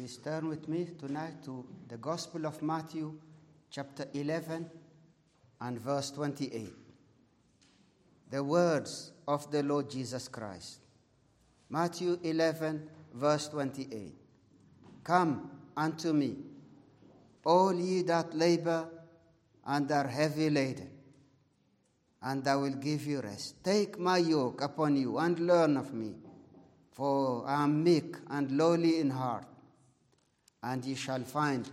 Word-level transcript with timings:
Please 0.00 0.16
turn 0.16 0.48
with 0.48 0.66
me 0.66 0.88
tonight 0.98 1.44
to 1.44 1.62
the 1.86 1.98
Gospel 1.98 2.46
of 2.46 2.62
Matthew, 2.62 3.12
chapter 3.70 4.06
11 4.14 4.64
and 5.60 5.78
verse 5.78 6.10
28. 6.12 6.72
The 8.30 8.42
words 8.42 9.12
of 9.28 9.50
the 9.50 9.62
Lord 9.62 9.90
Jesus 9.90 10.26
Christ. 10.26 10.78
Matthew 11.68 12.18
11, 12.22 12.88
verse 13.12 13.48
28. 13.48 14.14
Come 15.04 15.50
unto 15.76 16.14
me, 16.14 16.34
all 17.44 17.74
ye 17.74 18.00
that 18.04 18.34
labor 18.34 18.88
and 19.66 19.92
are 19.92 20.08
heavy 20.08 20.48
laden, 20.48 20.88
and 22.22 22.48
I 22.48 22.56
will 22.56 22.76
give 22.76 23.06
you 23.06 23.20
rest. 23.20 23.62
Take 23.62 23.98
my 23.98 24.16
yoke 24.16 24.62
upon 24.62 24.96
you 24.96 25.18
and 25.18 25.38
learn 25.40 25.76
of 25.76 25.92
me, 25.92 26.14
for 26.90 27.46
I 27.46 27.64
am 27.64 27.84
meek 27.84 28.16
and 28.30 28.50
lowly 28.52 28.98
in 28.98 29.10
heart, 29.10 29.44
and 30.62 30.84
ye 30.84 30.94
shall 30.94 31.22
find 31.22 31.70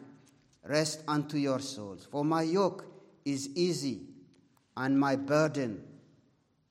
rest 0.64 1.04
unto 1.08 1.38
your 1.38 1.60
souls. 1.60 2.08
For 2.10 2.24
my 2.24 2.44
yoke 2.44 2.86
is 3.26 3.50
easy, 3.56 4.02
and 4.76 5.00
my 5.00 5.16
burden 5.16 5.84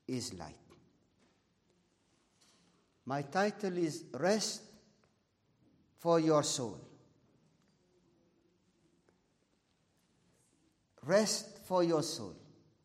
is 0.07 0.33
light. 0.33 0.55
My 3.05 3.21
title 3.21 3.77
is 3.77 4.03
Rest 4.13 4.61
for 5.97 6.19
Your 6.19 6.43
Soul. 6.43 6.79
Rest 11.07 11.59
for 11.65 11.83
your 11.83 12.03
soul. 12.03 12.35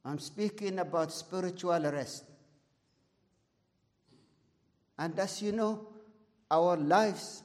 I'm 0.05 0.21
speaking 0.21 0.79
about 0.79 1.13
spiritual 1.13 1.81
rest. 1.91 2.25
And 4.97 5.19
as 5.19 5.43
you 5.43 5.51
know, 5.51 5.89
our 6.49 6.77
lives 6.77 7.43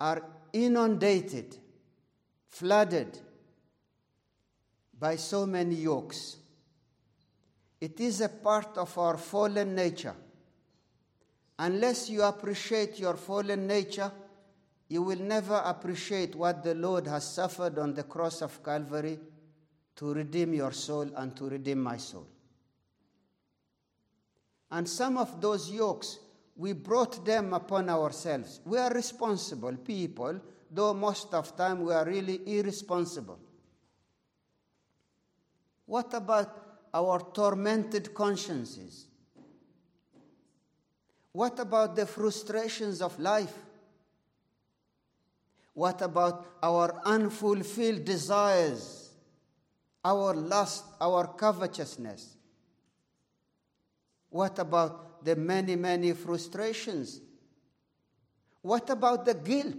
are 0.00 0.22
inundated, 0.52 1.56
flooded 2.48 3.18
by 4.98 5.16
so 5.16 5.46
many 5.46 5.74
yokes. 5.76 6.36
It 7.80 7.98
is 8.00 8.20
a 8.20 8.28
part 8.28 8.78
of 8.78 8.96
our 8.96 9.16
fallen 9.16 9.74
nature. 9.74 10.14
Unless 11.58 12.10
you 12.10 12.22
appreciate 12.22 12.98
your 12.98 13.16
fallen 13.16 13.66
nature, 13.66 14.12
you 14.88 15.02
will 15.02 15.18
never 15.18 15.56
appreciate 15.64 16.34
what 16.34 16.62
the 16.62 16.74
Lord 16.74 17.06
has 17.06 17.24
suffered 17.24 17.78
on 17.78 17.94
the 17.94 18.02
cross 18.02 18.42
of 18.42 18.62
Calvary 18.62 19.18
to 19.96 20.12
redeem 20.12 20.54
your 20.54 20.72
soul 20.72 21.10
and 21.16 21.34
to 21.36 21.48
redeem 21.48 21.82
my 21.82 21.96
soul. 21.96 22.26
And 24.70 24.88
some 24.88 25.18
of 25.18 25.40
those 25.40 25.70
yokes, 25.70 26.18
we 26.56 26.72
brought 26.72 27.24
them 27.24 27.52
upon 27.54 27.88
ourselves. 27.88 28.60
We 28.64 28.78
are 28.78 28.90
responsible 28.92 29.76
people, 29.76 30.40
though 30.70 30.94
most 30.94 31.32
of 31.34 31.56
time 31.56 31.84
we 31.84 31.92
are 31.92 32.04
really 32.04 32.40
irresponsible. 32.46 33.38
What 35.86 36.12
about 36.14 36.88
our 36.94 37.20
tormented 37.32 38.14
consciences? 38.14 39.06
What 41.32 41.58
about 41.58 41.96
the 41.96 42.06
frustrations 42.06 43.00
of 43.00 43.18
life? 43.18 43.54
What 45.74 46.02
about 46.02 46.46
our 46.62 47.00
unfulfilled 47.06 48.04
desires, 48.04 49.10
our 50.04 50.34
lust, 50.34 50.84
our 51.00 51.26
covetousness? 51.26 52.36
What 54.28 54.58
about 54.58 55.11
the 55.24 55.36
many, 55.36 55.76
many 55.76 56.12
frustrations? 56.12 57.20
What 58.62 58.90
about 58.90 59.24
the 59.24 59.34
guilt? 59.34 59.76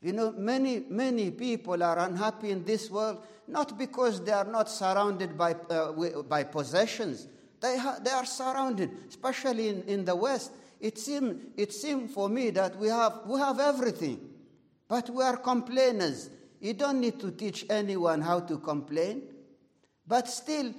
You 0.00 0.12
know, 0.12 0.32
many, 0.32 0.84
many 0.88 1.30
people 1.30 1.82
are 1.82 1.98
unhappy 1.98 2.50
in 2.50 2.64
this 2.64 2.90
world 2.90 3.22
not 3.46 3.78
because 3.78 4.22
they 4.22 4.32
are 4.32 4.44
not 4.44 4.70
surrounded 4.70 5.36
by, 5.36 5.54
uh, 5.70 5.92
by 6.22 6.44
possessions. 6.44 7.26
They, 7.60 7.78
ha- 7.78 7.98
they 8.02 8.10
are 8.10 8.24
surrounded, 8.24 8.90
especially 9.08 9.68
in, 9.68 9.82
in 9.82 10.04
the 10.04 10.16
West. 10.16 10.52
It 10.80 10.98
seems 10.98 11.42
it 11.56 11.72
seem 11.72 12.08
for 12.08 12.28
me 12.28 12.50
that 12.50 12.76
we 12.76 12.88
have, 12.88 13.20
we 13.26 13.38
have 13.38 13.60
everything, 13.60 14.20
but 14.88 15.08
we 15.08 15.22
are 15.22 15.36
complainers. 15.36 16.30
You 16.60 16.74
don't 16.74 17.00
need 17.00 17.20
to 17.20 17.30
teach 17.30 17.64
anyone 17.70 18.20
how 18.20 18.40
to 18.40 18.58
complain, 18.58 19.22
but 20.06 20.28
still, 20.28 20.74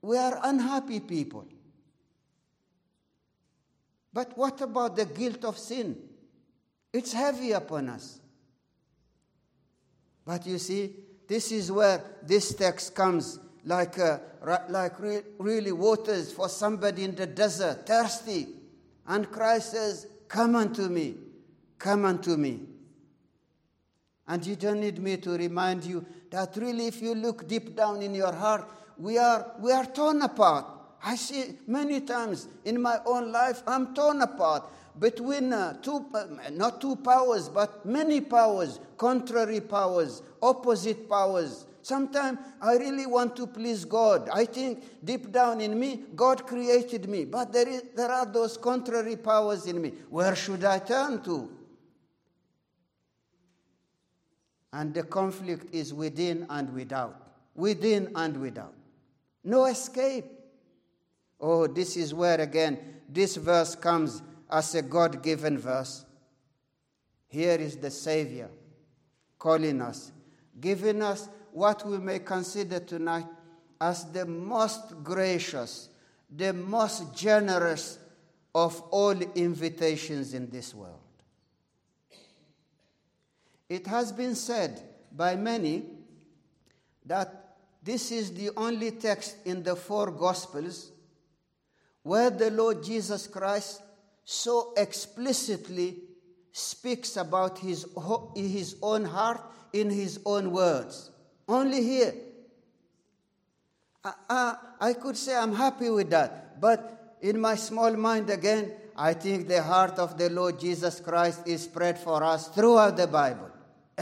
we 0.00 0.16
are 0.16 0.40
unhappy 0.42 1.00
people. 1.00 1.46
But 4.12 4.36
what 4.36 4.60
about 4.60 4.96
the 4.96 5.06
guilt 5.06 5.44
of 5.44 5.56
sin? 5.58 5.96
It's 6.92 7.12
heavy 7.12 7.52
upon 7.52 7.88
us. 7.88 8.20
But 10.24 10.46
you 10.46 10.58
see, 10.58 10.94
this 11.26 11.50
is 11.50 11.72
where 11.72 12.02
this 12.22 12.54
text 12.54 12.94
comes 12.94 13.38
like, 13.64 13.98
uh, 13.98 14.18
like 14.68 14.98
re- 15.00 15.22
really 15.38 15.72
waters 15.72 16.32
for 16.32 16.48
somebody 16.48 17.04
in 17.04 17.14
the 17.14 17.26
desert, 17.26 17.86
thirsty. 17.86 18.48
And 19.06 19.30
Christ 19.30 19.72
says, 19.72 20.06
Come 20.28 20.56
unto 20.56 20.88
me, 20.88 21.16
come 21.78 22.04
unto 22.04 22.36
me. 22.36 22.60
And 24.28 24.46
you 24.46 24.56
don't 24.56 24.80
need 24.80 24.98
me 24.98 25.16
to 25.18 25.30
remind 25.30 25.84
you 25.84 26.04
that 26.30 26.56
really, 26.56 26.86
if 26.86 27.02
you 27.02 27.14
look 27.14 27.46
deep 27.46 27.76
down 27.76 28.00
in 28.02 28.14
your 28.14 28.32
heart, 28.32 28.70
we 28.96 29.18
are, 29.18 29.52
we 29.58 29.72
are 29.72 29.84
torn 29.84 30.22
apart. 30.22 30.66
I 31.04 31.16
see 31.16 31.56
many 31.66 32.00
times 32.00 32.48
in 32.64 32.80
my 32.80 33.00
own 33.04 33.32
life, 33.32 33.62
I'm 33.66 33.94
torn 33.94 34.22
apart 34.22 34.64
between 34.98 35.52
uh, 35.52 35.74
two, 35.82 36.06
uh, 36.14 36.26
not 36.52 36.80
two 36.80 36.96
powers, 36.96 37.48
but 37.48 37.84
many 37.84 38.20
powers, 38.20 38.78
contrary 38.96 39.60
powers, 39.60 40.22
opposite 40.40 41.08
powers. 41.08 41.66
Sometimes 41.82 42.38
I 42.60 42.74
really 42.74 43.06
want 43.06 43.34
to 43.36 43.46
please 43.46 43.84
God. 43.84 44.28
I 44.32 44.44
think 44.44 44.84
deep 45.04 45.32
down 45.32 45.60
in 45.60 45.78
me, 45.78 46.02
God 46.14 46.46
created 46.46 47.08
me, 47.08 47.24
but 47.24 47.52
there, 47.52 47.68
is, 47.68 47.82
there 47.96 48.10
are 48.10 48.26
those 48.26 48.56
contrary 48.56 49.16
powers 49.16 49.66
in 49.66 49.82
me. 49.82 49.92
Where 50.08 50.36
should 50.36 50.64
I 50.64 50.78
turn 50.78 51.22
to? 51.24 51.50
And 54.72 54.94
the 54.94 55.02
conflict 55.02 55.74
is 55.74 55.92
within 55.92 56.46
and 56.48 56.72
without. 56.72 57.20
Within 57.56 58.12
and 58.14 58.40
without. 58.40 58.74
No 59.42 59.66
escape. 59.66 60.26
Oh, 61.42 61.66
this 61.66 61.96
is 61.96 62.14
where 62.14 62.40
again 62.40 62.78
this 63.08 63.34
verse 63.34 63.74
comes 63.74 64.22
as 64.48 64.76
a 64.76 64.82
God 64.82 65.24
given 65.24 65.58
verse. 65.58 66.04
Here 67.26 67.56
is 67.56 67.76
the 67.76 67.90
Savior 67.90 68.48
calling 69.38 69.80
us, 69.80 70.12
giving 70.60 71.02
us 71.02 71.28
what 71.50 71.84
we 71.84 71.98
may 71.98 72.20
consider 72.20 72.78
tonight 72.78 73.26
as 73.80 74.04
the 74.12 74.24
most 74.24 75.02
gracious, 75.02 75.88
the 76.30 76.52
most 76.52 77.12
generous 77.12 77.98
of 78.54 78.80
all 78.90 79.20
invitations 79.34 80.34
in 80.34 80.48
this 80.48 80.72
world. 80.72 81.00
It 83.68 83.86
has 83.88 84.12
been 84.12 84.36
said 84.36 84.80
by 85.10 85.34
many 85.34 85.86
that 87.06 87.56
this 87.82 88.12
is 88.12 88.32
the 88.32 88.50
only 88.56 88.92
text 88.92 89.36
in 89.44 89.64
the 89.64 89.74
four 89.74 90.12
Gospels 90.12 90.91
where 92.02 92.30
the 92.30 92.50
Lord 92.50 92.82
Jesus 92.82 93.26
Christ 93.26 93.82
so 94.24 94.72
explicitly 94.76 95.98
speaks 96.52 97.16
about 97.16 97.58
his, 97.58 97.86
his 98.34 98.76
own 98.82 99.04
heart 99.04 99.40
in 99.72 99.90
his 99.90 100.20
own 100.24 100.50
words. 100.52 101.10
Only 101.48 101.82
here. 101.82 102.14
I, 104.04 104.12
I, 104.28 104.56
I 104.80 104.92
could 104.94 105.16
say 105.16 105.36
I'm 105.36 105.54
happy 105.54 105.90
with 105.90 106.10
that, 106.10 106.60
but 106.60 107.16
in 107.20 107.40
my 107.40 107.54
small 107.54 107.92
mind 107.96 108.30
again, 108.30 108.72
I 108.96 109.14
think 109.14 109.48
the 109.48 109.62
heart 109.62 109.98
of 109.98 110.18
the 110.18 110.28
Lord 110.28 110.58
Jesus 110.58 111.00
Christ 111.00 111.46
is 111.46 111.62
spread 111.62 111.98
for 111.98 112.22
us 112.22 112.48
throughout 112.48 112.96
the 112.96 113.06
Bible. 113.06 113.51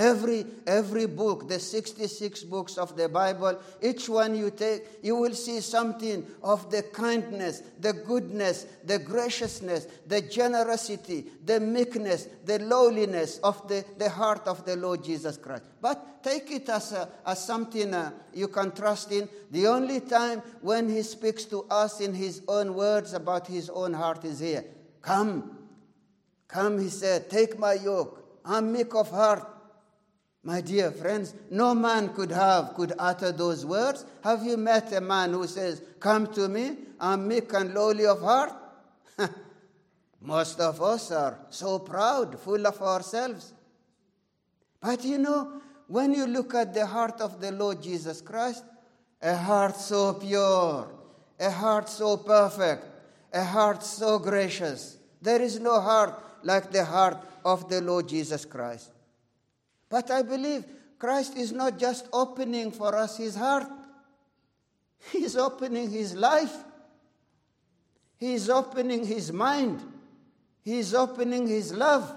Every, 0.01 0.47
every 0.67 1.05
book, 1.05 1.47
the 1.47 1.61
66 1.61 2.45
books 2.45 2.79
of 2.79 2.97
the 2.97 3.07
Bible, 3.07 3.61
each 3.83 4.09
one 4.09 4.35
you 4.35 4.51
take, 4.51 4.87
you 5.03 5.15
will 5.15 5.35
see 5.35 5.61
something 5.61 6.27
of 6.43 6.71
the 6.71 6.85
kindness, 6.85 7.63
the 7.79 7.93
goodness, 7.93 8.65
the 8.83 8.99
graciousness, 8.99 9.87
the 10.07 10.23
generosity, 10.23 11.27
the 11.45 11.61
meekness, 11.61 12.29
the 12.47 12.61
lowliness 12.61 13.41
of 13.45 13.69
the, 13.69 13.85
the 13.99 14.09
heart 14.09 14.49
of 14.49 14.65
the 14.65 14.75
Lord 14.75 15.05
Jesus 15.05 15.37
Christ. 15.37 15.65
But 15.83 16.23
take 16.23 16.51
it 16.51 16.71
as, 16.71 16.93
a, 16.93 17.07
as 17.27 17.45
something 17.45 17.93
uh, 17.93 18.13
you 18.33 18.49
can 18.49 18.73
trust 18.73 19.13
in. 19.13 19.29
The 19.51 19.67
only 19.67 20.01
time 20.01 20.41
when 20.63 20.89
He 20.89 21.03
speaks 21.03 21.45
to 21.45 21.67
us 21.69 22.01
in 22.01 22.15
His 22.15 22.41
own 22.49 22.73
words 22.73 23.13
about 23.13 23.49
His 23.49 23.69
own 23.69 23.93
heart 23.93 24.25
is 24.25 24.39
here. 24.39 24.65
Come, 25.03 25.59
come, 26.49 26.79
He 26.81 26.89
said, 26.89 27.29
take 27.29 27.59
my 27.59 27.75
yoke. 27.75 28.41
I'm 28.47 28.73
meek 28.73 28.95
of 28.95 29.11
heart 29.11 29.60
my 30.43 30.63
dear 30.63 30.91
friends, 30.91 31.35
no 31.51 31.75
man 31.75 32.09
could 32.15 32.31
have, 32.31 32.75
could 32.75 32.95
utter 32.99 33.31
those 33.31 33.67
words. 33.67 34.07
Have 34.25 34.43
you 34.43 34.57
met 34.57 34.93
a 34.93 35.01
man 35.01 35.33
who 35.33 35.47
says, 35.47 35.83
Come 35.99 36.29
to 36.29 36.49
me, 36.49 36.77
I'm 36.99 37.29
meek 37.29 37.53
and 37.53 37.75
lowly 37.75 38.07
of 38.07 38.21
heart? 38.21 38.53
Most 40.23 40.61
of 40.61 40.81
us 40.81 41.11
are 41.11 41.39
so 41.51 41.79
proud, 41.79 42.39
full 42.41 42.67
of 42.67 42.81
ourselves. 42.81 43.53
But 44.81 45.05
you 45.05 45.19
know, 45.19 45.61
when 45.89 46.15
you 46.15 46.27
look 46.27 46.55
at 46.55 46.73
the 46.73 46.87
heart 46.87 47.21
of 47.21 47.41
the 47.41 47.53
Lord 47.53 47.83
Jesus 47.83 48.23
Christ, 48.23 48.65
a 49.21 49.37
heart 49.37 49.77
so 49.77 50.15
pure, 50.15 50.89
a 51.39 51.51
heart 51.51 51.89
so 51.91 52.17
perfect, 52.17 52.87
a 53.33 53.45
heart 53.45 53.83
so 53.83 54.19
gracious. 54.19 54.97
There 55.21 55.43
is 55.43 55.61
no 55.61 55.81
heart 55.81 56.19
like 56.43 56.71
the 56.71 56.85
heart 56.85 57.19
of 57.45 57.69
the 57.69 57.83
Lord 57.83 58.09
Jesus 58.09 58.47
Christ. 58.47 58.91
But 59.91 60.11
I 60.11 60.23
believe 60.23 60.65
Christ 60.99 61.37
is 61.37 61.53
not 61.53 61.79
just 61.79 62.07
opening 62.13 62.71
for 62.71 62.95
us 62.95 63.19
his 63.19 63.35
heart, 63.35 63.67
he's 65.13 65.37
opening 65.37 65.91
his 65.91 66.15
life, 66.15 66.55
he's 68.17 68.49
opening 68.49 69.05
his 69.05 69.33
mind, 69.33 69.83
he's 70.63 70.95
opening 70.95 71.47
his 71.47 71.75
love. 71.75 72.15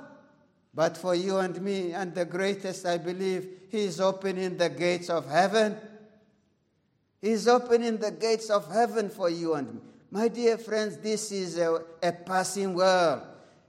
But 0.75 0.97
for 0.97 1.13
you 1.13 1.37
and 1.37 1.59
me, 1.61 1.93
and 1.93 2.15
the 2.15 2.25
greatest, 2.25 2.85
I 2.85 2.97
believe, 2.97 3.47
he's 3.69 3.99
opening 3.99 4.57
the 4.57 4.69
gates 4.69 5.07
of 5.09 5.29
heaven. 5.29 5.77
He's 7.21 7.47
opening 7.47 7.97
the 7.97 8.09
gates 8.09 8.49
of 8.49 8.71
heaven 8.71 9.09
for 9.09 9.29
you 9.29 9.53
and 9.53 9.75
me. 9.75 9.81
My 10.09 10.27
dear 10.27 10.57
friends, 10.57 10.97
this 10.97 11.31
is 11.31 11.57
a, 11.57 11.83
a 12.01 12.11
passing 12.11 12.73
world. 12.73 13.21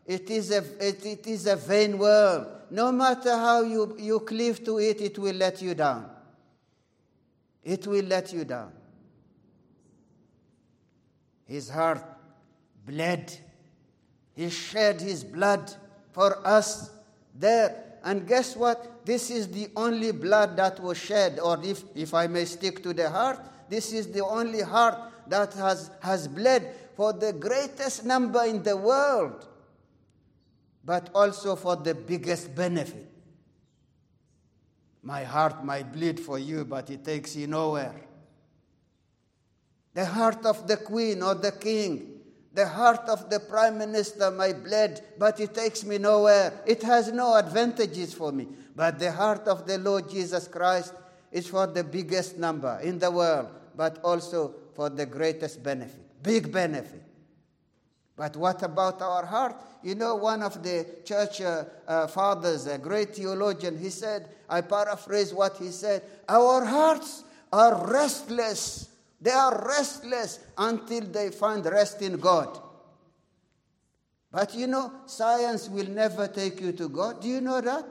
It 0.07 0.29
is 0.31 0.51
a, 0.51 0.59
it, 0.87 1.05
it 1.05 1.27
is 1.27 1.47
a 1.47 1.57
vain 1.57 1.99
world. 1.99 2.47
No 2.75 2.91
matter 2.91 3.37
how 3.37 3.63
you, 3.63 3.95
you 4.01 4.19
cleave 4.19 4.65
to 4.65 4.81
it, 4.81 5.01
it 5.01 5.17
will 5.17 5.37
let 5.37 5.63
you 5.63 5.77
down. 5.77 6.11
It 7.63 7.87
will 7.87 8.05
let 8.05 8.33
you 8.33 8.45
down. 8.45 8.73
His 11.47 11.71
heart 11.71 12.03
bled. 12.85 13.33
He 14.35 14.51
shed 14.51 15.01
his 15.01 15.23
blood 15.23 15.73
for 16.11 16.45
us 16.45 16.91
there. 17.39 17.81
And 18.03 18.27
guess 18.27 18.57
what? 18.57 18.95
this 19.05 19.31
is 19.31 19.49
the 19.49 19.69
only 19.77 20.11
blood 20.11 20.57
that 20.57 20.81
was 20.81 20.99
shed, 20.99 21.39
or 21.39 21.63
if, 21.63 21.85
if 21.95 22.13
I 22.13 22.27
may 22.27 22.45
stick 22.45 22.83
to 22.83 22.93
the 22.93 23.09
heart, 23.09 23.39
this 23.69 23.93
is 23.93 24.09
the 24.09 24.25
only 24.25 24.63
heart 24.63 24.99
that 25.29 25.53
has, 25.55 25.91
has 26.01 26.27
bled 26.27 26.75
for 26.97 27.13
the 27.13 27.33
greatest 27.33 28.05
number 28.05 28.43
in 28.45 28.63
the 28.63 28.77
world, 28.77 29.47
but 30.85 31.11
also 31.15 31.57
for 31.57 31.77
the 31.77 31.95
biggest 31.95 32.55
benefit. 32.55 33.11
My 35.03 35.25
heart 35.25 35.65
might 35.65 35.93
bleed 35.93 36.21
for 36.21 36.39
you, 36.39 36.65
but 36.65 36.91
it 36.91 37.05
takes 37.05 37.37
you 37.37 37.47
nowhere. 37.47 38.01
The 39.93 40.07
heart 40.07 40.45
of 40.47 40.67
the 40.67 40.77
queen 40.77 41.23
or 41.23 41.35
the 41.35 41.53
king 41.53 42.15
the 42.55 42.69
heart 42.69 43.09
of 43.09 43.31
the 43.31 43.41
prime 43.41 43.79
minister 43.79 44.31
might 44.31 44.63
bleed, 44.63 45.01
but 45.19 45.41
it 45.41 45.55
takes 45.55 45.85
me 45.85 45.99
nowhere. 45.99 46.53
It 46.67 46.85
has 46.85 47.13
no 47.13 47.35
advantages 47.35 48.15
for 48.15 48.31
me. 48.31 48.47
But 48.77 49.01
the 49.01 49.11
heart 49.11 49.49
of 49.49 49.67
the 49.67 49.79
Lord 49.79 50.09
Jesus 50.09 50.47
Christ 50.47 50.95
is 51.33 51.49
for 51.49 51.67
the 51.67 51.83
biggest 51.83 52.39
number 52.39 52.79
in 52.81 53.01
the 53.01 53.11
world, 53.11 53.49
but 53.77 53.99
also 54.05 54.55
for 54.75 54.89
the 54.89 55.05
greatest 55.05 55.65
benefit. 55.65 56.01
Big 56.23 56.53
benefit. 56.53 57.03
But 58.17 58.37
what 58.37 58.63
about 58.63 59.03
our 59.03 59.27
heart? 59.27 59.57
You 59.83 59.95
know, 59.95 60.15
one 60.15 60.43
of 60.43 60.63
the 60.63 60.87
church 61.05 61.41
uh, 61.41 61.65
uh, 61.87 62.07
fathers, 62.07 62.67
a 62.67 62.79
great 62.79 63.15
theologian, 63.15 63.77
he 63.77 63.91
said, 63.91 64.29
I 64.49 64.61
paraphrase 64.61 65.35
what 65.35 65.57
he 65.57 65.71
said, 65.71 66.03
Our 66.29 66.65
hearts 66.65 67.25
are 67.53 67.91
restless. 67.91 68.89
They 69.21 69.31
are 69.31 69.65
restless 69.67 70.39
until 70.57 71.03
they 71.03 71.31
find 71.31 71.65
rest 71.67 72.03
in 72.03 72.19
God. 72.19 72.61
But 74.31 74.55
you 74.55 74.67
know, 74.67 74.93
science 75.07 75.69
will 75.69 75.89
never 75.89 76.27
take 76.29 76.61
you 76.61 76.73
to 76.73 76.89
God. 76.89 77.23
Do 77.23 77.29
you 77.29 77.41
know 77.41 77.61
that? 77.61 77.85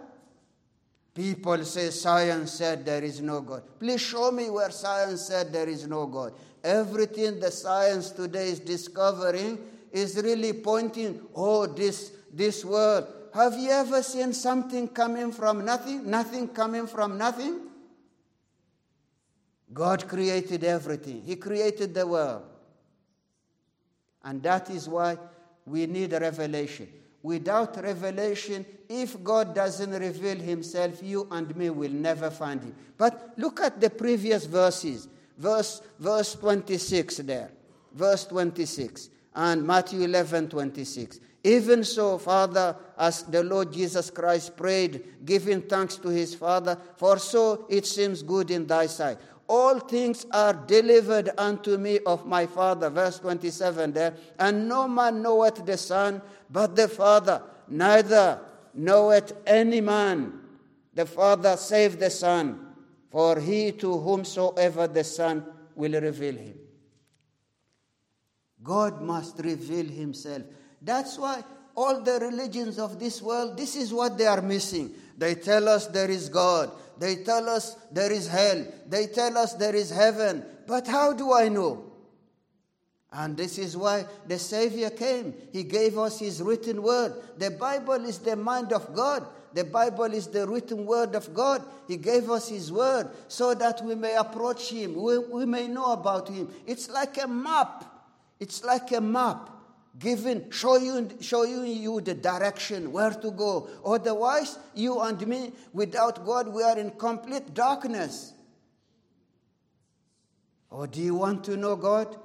People 1.13 1.63
say 1.63 1.89
science 1.91 2.53
said 2.53 2.85
there 2.85 3.03
is 3.03 3.21
no 3.21 3.41
God. 3.41 3.63
Please 3.79 4.01
show 4.01 4.31
me 4.31 4.49
where 4.49 4.71
science 4.71 5.27
said 5.27 5.53
there 5.53 5.69
is 5.69 5.87
no 5.87 6.07
God. 6.07 6.33
Everything 6.63 7.39
the 7.39 7.51
science 7.51 8.09
today 8.09 8.49
is 8.49 8.59
discovering 8.59 9.59
is 9.93 10.17
really 10.21 10.51
pointing, 10.53 11.21
oh, 11.35 11.67
this, 11.67 12.11
this 12.33 12.65
world. 12.65 13.07
Have 13.33 13.53
you 13.57 13.69
ever 13.69 14.03
seen 14.03 14.33
something 14.33 14.87
coming 14.89 15.31
from 15.31 15.63
nothing? 15.63 16.09
Nothing 16.09 16.49
coming 16.49 16.87
from 16.87 17.17
nothing? 17.17 17.61
God 19.71 20.07
created 20.07 20.63
everything, 20.63 21.21
He 21.21 21.35
created 21.35 21.93
the 21.93 22.05
world. 22.05 22.43
And 24.23 24.41
that 24.43 24.69
is 24.69 24.87
why 24.89 25.17
we 25.65 25.85
need 25.85 26.11
revelation. 26.11 26.87
Without 27.21 27.81
revelation, 27.81 28.65
if 28.89 29.21
God 29.23 29.55
doesn't 29.55 29.91
reveal 29.91 30.37
himself, 30.37 31.01
you 31.01 31.27
and 31.31 31.55
me 31.55 31.69
will 31.69 31.91
never 31.91 32.29
find 32.29 32.61
him. 32.61 32.75
But 32.97 33.33
look 33.37 33.61
at 33.61 33.79
the 33.79 33.89
previous 33.89 34.45
verses. 34.45 35.07
Verse, 35.37 35.81
verse 35.99 36.35
26 36.35 37.17
there. 37.17 37.49
Verse 37.93 38.25
26. 38.25 39.09
And 39.35 39.65
Matthew 39.65 40.01
11, 40.01 40.49
26. 40.49 41.19
Even 41.43 41.83
so, 41.83 42.17
Father, 42.17 42.75
as 42.97 43.23
the 43.23 43.43
Lord 43.43 43.73
Jesus 43.73 44.09
Christ 44.09 44.55
prayed, 44.55 45.03
giving 45.25 45.61
thanks 45.61 45.97
to 45.97 46.09
his 46.09 46.33
Father, 46.33 46.77
for 46.95 47.19
so 47.19 47.65
it 47.69 47.85
seems 47.85 48.23
good 48.23 48.49
in 48.49 48.65
thy 48.65 48.85
sight. 48.85 49.17
All 49.47 49.79
things 49.79 50.25
are 50.31 50.53
delivered 50.53 51.31
unto 51.37 51.77
me 51.77 51.99
of 52.05 52.25
my 52.25 52.45
Father. 52.45 52.89
Verse 52.89 53.19
27 53.19 53.91
there. 53.91 54.13
And 54.39 54.69
no 54.69 54.87
man 54.87 55.21
knoweth 55.21 55.65
the 55.65 55.77
Son 55.77 56.21
but 56.49 56.75
the 56.75 56.87
Father, 56.87 57.41
neither 57.67 58.39
knoweth 58.73 59.33
any 59.45 59.81
man 59.81 60.39
the 60.93 61.05
Father 61.05 61.57
save 61.57 61.99
the 61.99 62.09
Son, 62.09 62.67
for 63.09 63.39
he 63.39 63.71
to 63.71 63.97
whomsoever 63.97 64.87
the 64.87 65.03
Son 65.03 65.43
will 65.75 65.99
reveal 65.99 66.35
him. 66.35 66.62
God 68.63 69.01
must 69.01 69.39
reveal 69.39 69.85
himself. 69.85 70.43
That's 70.81 71.17
why 71.17 71.43
all 71.75 72.01
the 72.01 72.19
religions 72.19 72.79
of 72.79 72.99
this 72.99 73.21
world, 73.21 73.57
this 73.57 73.75
is 73.75 73.93
what 73.93 74.17
they 74.17 74.27
are 74.27 74.41
missing. 74.41 74.91
They 75.17 75.35
tell 75.35 75.67
us 75.67 75.87
there 75.87 76.09
is 76.09 76.29
God. 76.29 76.71
They 76.97 77.17
tell 77.17 77.49
us 77.49 77.75
there 77.91 78.11
is 78.11 78.27
hell. 78.27 78.65
They 78.87 79.07
tell 79.07 79.37
us 79.37 79.53
there 79.53 79.75
is 79.75 79.89
heaven. 79.89 80.45
But 80.67 80.87
how 80.87 81.13
do 81.13 81.33
I 81.33 81.49
know? 81.49 81.91
And 83.11 83.37
this 83.37 83.59
is 83.59 83.77
why 83.77 84.05
the 84.27 84.39
Savior 84.39 84.89
came. 84.89 85.35
He 85.51 85.63
gave 85.63 85.97
us 85.97 86.19
His 86.19 86.41
written 86.41 86.81
word. 86.81 87.13
The 87.37 87.51
Bible 87.51 88.05
is 88.05 88.19
the 88.19 88.35
mind 88.35 88.73
of 88.73 88.95
God. 88.95 89.25
The 89.53 89.63
Bible 89.63 90.13
is 90.13 90.27
the 90.27 90.47
written 90.47 90.85
word 90.85 91.13
of 91.13 91.31
God. 91.31 91.63
He 91.87 91.97
gave 91.97 92.29
us 92.31 92.49
His 92.49 92.71
word 92.71 93.09
so 93.27 93.53
that 93.53 93.83
we 93.83 93.93
may 93.93 94.15
approach 94.15 94.71
Him, 94.71 94.95
we, 94.95 95.19
we 95.19 95.45
may 95.45 95.67
know 95.67 95.93
about 95.93 96.27
Him. 96.27 96.49
It's 96.65 96.89
like 96.89 97.23
a 97.23 97.27
map. 97.27 97.92
It's 98.43 98.61
like 98.61 98.91
a 98.91 98.99
map 98.99 99.49
given, 99.97 100.51
showing, 100.51 101.17
showing 101.21 101.65
you 101.65 102.01
the 102.01 102.13
direction 102.13 102.91
where 102.91 103.11
to 103.11 103.31
go. 103.31 103.69
Otherwise, 103.85 104.59
you 104.75 104.99
and 104.99 105.25
me, 105.25 105.53
without 105.71 106.25
God, 106.25 106.49
we 106.49 106.61
are 106.61 106.77
in 106.77 106.91
complete 106.91 107.53
darkness. 107.53 108.33
Or 110.69 110.87
do 110.87 110.99
you 110.99 111.15
want 111.15 111.45
to 111.45 111.55
know 111.55 111.77
God? 111.77 112.17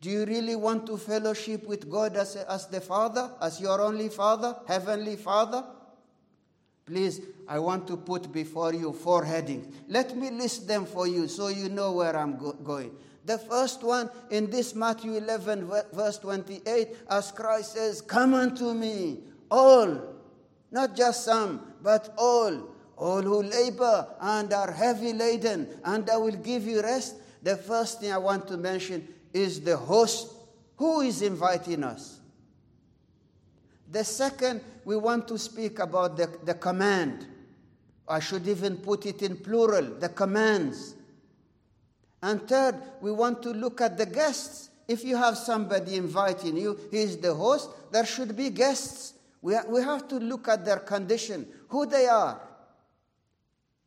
Do 0.00 0.10
you 0.10 0.24
really 0.26 0.54
want 0.54 0.86
to 0.86 0.96
fellowship 0.96 1.66
with 1.66 1.90
God 1.90 2.16
as, 2.16 2.36
as 2.36 2.68
the 2.68 2.80
Father, 2.80 3.28
as 3.42 3.60
your 3.60 3.80
only 3.80 4.08
Father, 4.08 4.54
Heavenly 4.68 5.16
Father? 5.16 5.64
Please, 6.84 7.20
I 7.48 7.58
want 7.58 7.88
to 7.88 7.96
put 7.96 8.30
before 8.30 8.72
you 8.72 8.92
four 8.92 9.24
headings. 9.24 9.74
Let 9.88 10.16
me 10.16 10.30
list 10.30 10.68
them 10.68 10.86
for 10.86 11.08
you 11.08 11.26
so 11.26 11.48
you 11.48 11.68
know 11.68 11.90
where 11.90 12.16
I'm 12.16 12.36
go- 12.36 12.52
going. 12.52 12.92
The 13.26 13.38
first 13.38 13.82
one 13.82 14.08
in 14.30 14.48
this 14.50 14.74
Matthew 14.76 15.14
11, 15.14 15.68
verse 15.92 16.18
28, 16.18 16.96
as 17.10 17.32
Christ 17.32 17.72
says, 17.72 18.00
Come 18.00 18.34
unto 18.34 18.72
me, 18.72 19.18
all, 19.50 20.00
not 20.70 20.94
just 20.94 21.24
some, 21.24 21.72
but 21.82 22.14
all, 22.16 22.68
all 22.96 23.22
who 23.22 23.42
labor 23.42 24.06
and 24.20 24.52
are 24.52 24.70
heavy 24.70 25.12
laden, 25.12 25.68
and 25.84 26.08
I 26.08 26.16
will 26.16 26.36
give 26.36 26.66
you 26.66 26.80
rest. 26.82 27.16
The 27.42 27.56
first 27.56 28.00
thing 28.00 28.12
I 28.12 28.18
want 28.18 28.46
to 28.48 28.56
mention 28.56 29.08
is 29.32 29.60
the 29.60 29.76
host. 29.76 30.32
Who 30.76 31.00
is 31.00 31.20
inviting 31.20 31.82
us? 31.82 32.20
The 33.90 34.04
second, 34.04 34.60
we 34.84 34.96
want 34.96 35.26
to 35.28 35.38
speak 35.38 35.80
about 35.80 36.16
the, 36.16 36.30
the 36.44 36.54
command. 36.54 37.26
I 38.08 38.20
should 38.20 38.46
even 38.46 38.76
put 38.76 39.04
it 39.04 39.22
in 39.22 39.36
plural 39.36 39.82
the 39.98 40.08
commands. 40.08 40.95
And 42.26 42.42
third, 42.48 42.74
we 43.00 43.12
want 43.12 43.40
to 43.44 43.50
look 43.50 43.80
at 43.80 43.96
the 43.96 44.04
guests. 44.04 44.70
If 44.88 45.04
you 45.04 45.16
have 45.16 45.38
somebody 45.38 45.94
inviting 45.94 46.56
you, 46.56 46.76
he 46.90 46.98
is 46.98 47.18
the 47.18 47.32
host, 47.32 47.70
there 47.92 48.04
should 48.04 48.36
be 48.36 48.50
guests. 48.50 49.14
We, 49.42 49.54
we 49.68 49.80
have 49.82 50.08
to 50.08 50.16
look 50.16 50.48
at 50.48 50.64
their 50.64 50.80
condition, 50.80 51.46
who 51.68 51.86
they 51.86 52.06
are. 52.06 52.40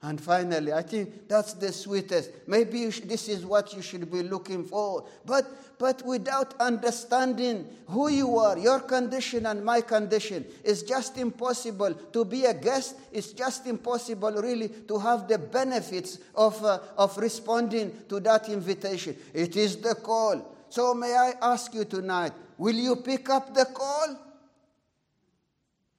And 0.01 0.19
finally, 0.21 0.71
I 0.71 0.81
think 0.81 1.27
that's 1.27 1.53
the 1.53 1.73
sweetest. 1.73 2.31
Maybe 2.47 2.89
sh- 2.89 3.01
this 3.01 3.27
is 3.27 3.45
what 3.45 3.73
you 3.73 3.81
should 3.81 4.09
be 4.09 4.23
looking 4.23 4.63
for. 4.63 5.05
But, 5.25 5.45
but 5.77 6.05
without 6.05 6.53
understanding 6.61 7.67
who 7.87 8.07
you 8.07 8.37
are, 8.37 8.57
your 8.57 8.79
condition 8.79 9.45
and 9.45 9.63
my 9.63 9.81
condition, 9.81 10.45
it's 10.63 10.83
just 10.83 11.17
impossible 11.17 11.93
to 11.93 12.23
be 12.23 12.45
a 12.45 12.53
guest. 12.53 12.95
It's 13.11 13.33
just 13.33 13.67
impossible, 13.67 14.31
really, 14.41 14.69
to 14.69 14.97
have 14.99 15.27
the 15.27 15.37
benefits 15.37 16.19
of, 16.33 16.63
uh, 16.63 16.79
of 16.97 17.17
responding 17.17 17.91
to 18.07 18.21
that 18.21 18.47
invitation. 18.47 19.17
It 19.33 19.57
is 19.57 19.75
the 19.75 19.95
call. 19.95 20.55
So, 20.69 20.93
may 20.93 21.13
I 21.13 21.33
ask 21.41 21.73
you 21.73 21.83
tonight 21.83 22.31
will 22.57 22.75
you 22.75 22.95
pick 22.95 23.29
up 23.29 23.53
the 23.53 23.65
call? 23.65 24.17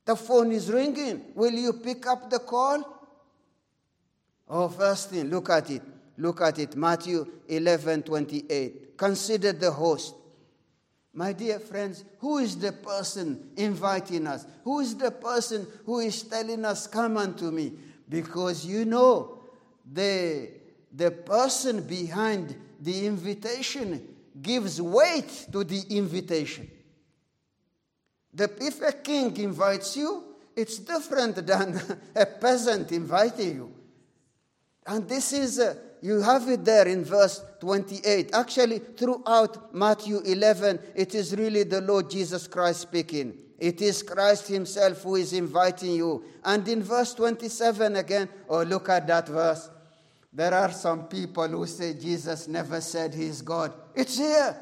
The 0.06 0.16
phone 0.16 0.52
is 0.52 0.70
ringing. 0.70 1.22
Will 1.34 1.52
you 1.52 1.74
pick 1.74 2.06
up 2.06 2.30
the 2.30 2.38
call? 2.38 2.99
Oh, 4.52 4.68
first 4.68 5.10
thing, 5.10 5.30
look 5.30 5.48
at 5.48 5.70
it. 5.70 5.82
Look 6.18 6.40
at 6.40 6.58
it. 6.58 6.74
Matthew 6.74 7.24
11 7.48 8.02
28. 8.02 8.98
Consider 8.98 9.52
the 9.52 9.70
host. 9.70 10.14
My 11.14 11.32
dear 11.32 11.60
friends, 11.60 12.04
who 12.18 12.38
is 12.38 12.56
the 12.56 12.72
person 12.72 13.50
inviting 13.56 14.26
us? 14.26 14.44
Who 14.64 14.80
is 14.80 14.96
the 14.96 15.12
person 15.12 15.66
who 15.86 16.00
is 16.00 16.24
telling 16.24 16.64
us, 16.64 16.88
Come 16.88 17.16
unto 17.16 17.52
me? 17.52 17.72
Because 18.08 18.66
you 18.66 18.84
know, 18.84 19.38
the, 19.90 20.48
the 20.92 21.12
person 21.12 21.82
behind 21.82 22.56
the 22.80 23.06
invitation 23.06 24.06
gives 24.42 24.82
weight 24.82 25.46
to 25.52 25.62
the 25.62 25.82
invitation. 25.90 26.68
The, 28.34 28.50
if 28.60 28.82
a 28.82 28.92
king 28.92 29.36
invites 29.36 29.96
you, 29.96 30.24
it's 30.56 30.78
different 30.78 31.46
than 31.46 31.80
a 32.16 32.26
peasant 32.26 32.90
inviting 32.90 33.54
you. 33.54 33.74
And 34.86 35.08
this 35.08 35.32
is, 35.32 35.58
uh, 35.58 35.74
you 36.00 36.20
have 36.20 36.48
it 36.48 36.64
there 36.64 36.88
in 36.88 37.04
verse 37.04 37.44
28. 37.60 38.30
Actually, 38.34 38.78
throughout 38.78 39.74
Matthew 39.74 40.20
11, 40.20 40.78
it 40.94 41.14
is 41.14 41.36
really 41.36 41.64
the 41.64 41.80
Lord 41.80 42.10
Jesus 42.10 42.46
Christ 42.46 42.80
speaking. 42.80 43.36
It 43.58 43.82
is 43.82 44.02
Christ 44.02 44.48
Himself 44.48 45.02
who 45.02 45.16
is 45.16 45.34
inviting 45.34 45.94
you. 45.94 46.24
And 46.42 46.66
in 46.66 46.82
verse 46.82 47.12
27 47.12 47.96
again, 47.96 48.28
oh, 48.48 48.62
look 48.62 48.88
at 48.88 49.06
that 49.08 49.28
verse. 49.28 49.68
There 50.32 50.54
are 50.54 50.72
some 50.72 51.08
people 51.08 51.48
who 51.48 51.66
say 51.66 51.94
Jesus 51.94 52.48
never 52.48 52.80
said 52.80 53.12
He 53.14 53.26
is 53.26 53.42
God. 53.42 53.74
It's 53.94 54.16
here. 54.16 54.56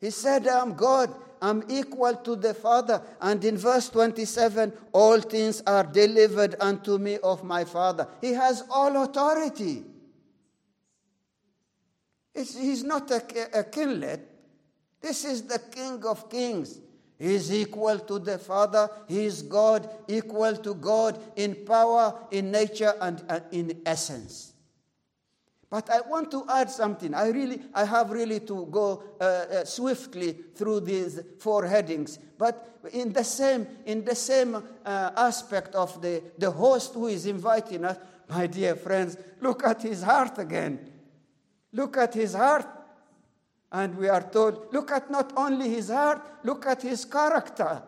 He 0.00 0.10
said, 0.10 0.46
I'm 0.46 0.74
God. 0.74 1.12
I'm 1.42 1.64
equal 1.68 2.14
to 2.14 2.36
the 2.36 2.54
Father. 2.54 3.02
And 3.20 3.44
in 3.44 3.58
verse 3.58 3.90
27, 3.90 4.72
all 4.92 5.20
things 5.20 5.60
are 5.66 5.82
delivered 5.82 6.54
unto 6.60 6.98
me 6.98 7.18
of 7.18 7.42
my 7.42 7.64
Father. 7.64 8.06
He 8.20 8.32
has 8.32 8.62
all 8.70 9.02
authority. 9.02 9.82
It's, 12.32 12.56
he's 12.56 12.84
not 12.84 13.10
a, 13.10 13.16
a 13.58 13.64
kinglet. 13.64 14.20
This 15.00 15.24
is 15.24 15.42
the 15.42 15.58
King 15.58 16.04
of 16.06 16.30
kings. 16.30 16.78
He 17.18 17.34
is 17.34 17.52
equal 17.52 17.98
to 17.98 18.20
the 18.20 18.38
Father. 18.38 18.88
He 19.08 19.24
is 19.24 19.42
God, 19.42 19.90
equal 20.06 20.56
to 20.56 20.74
God 20.74 21.20
in 21.36 21.56
power, 21.66 22.14
in 22.30 22.52
nature, 22.52 22.94
and 23.00 23.22
uh, 23.28 23.40
in 23.50 23.82
essence. 23.84 24.51
But 25.72 25.88
I 25.88 26.02
want 26.02 26.30
to 26.32 26.44
add 26.50 26.70
something. 26.70 27.14
I 27.14 27.28
really, 27.28 27.62
I 27.72 27.86
have 27.86 28.10
really 28.10 28.40
to 28.40 28.66
go 28.70 29.02
uh, 29.18 29.24
uh, 29.24 29.64
swiftly 29.64 30.36
through 30.54 30.80
these 30.80 31.18
four 31.38 31.64
headings. 31.64 32.18
But 32.36 32.78
in 32.92 33.10
the 33.14 33.24
same, 33.24 33.66
in 33.86 34.04
the 34.04 34.14
same 34.14 34.56
uh, 34.56 34.60
aspect 35.16 35.74
of 35.74 36.02
the, 36.02 36.24
the 36.36 36.50
host 36.50 36.92
who 36.92 37.06
is 37.06 37.24
inviting 37.24 37.86
us, 37.86 37.96
my 38.28 38.46
dear 38.48 38.76
friends, 38.76 39.16
look 39.40 39.64
at 39.64 39.80
his 39.80 40.02
heart 40.02 40.36
again. 40.36 40.90
Look 41.72 41.96
at 41.96 42.12
his 42.12 42.34
heart. 42.34 42.68
And 43.72 43.96
we 43.96 44.10
are 44.10 44.28
told, 44.30 44.74
look 44.74 44.90
at 44.92 45.10
not 45.10 45.32
only 45.38 45.70
his 45.70 45.88
heart, 45.88 46.20
look 46.44 46.66
at 46.66 46.82
his 46.82 47.06
character. 47.06 47.82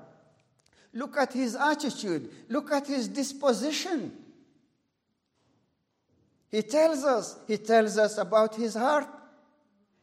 Look 0.95 1.19
at 1.19 1.35
his 1.35 1.55
attitude. 1.55 2.31
Look 2.49 2.73
at 2.73 2.87
his 2.87 3.09
disposition. 3.09 4.24
He 6.55 6.63
tells 6.63 7.03
us, 7.03 7.37
he 7.49 7.57
tells 7.57 7.99
us 7.99 8.17
about 8.17 8.55
his 8.55 8.75
heart. 8.75 9.09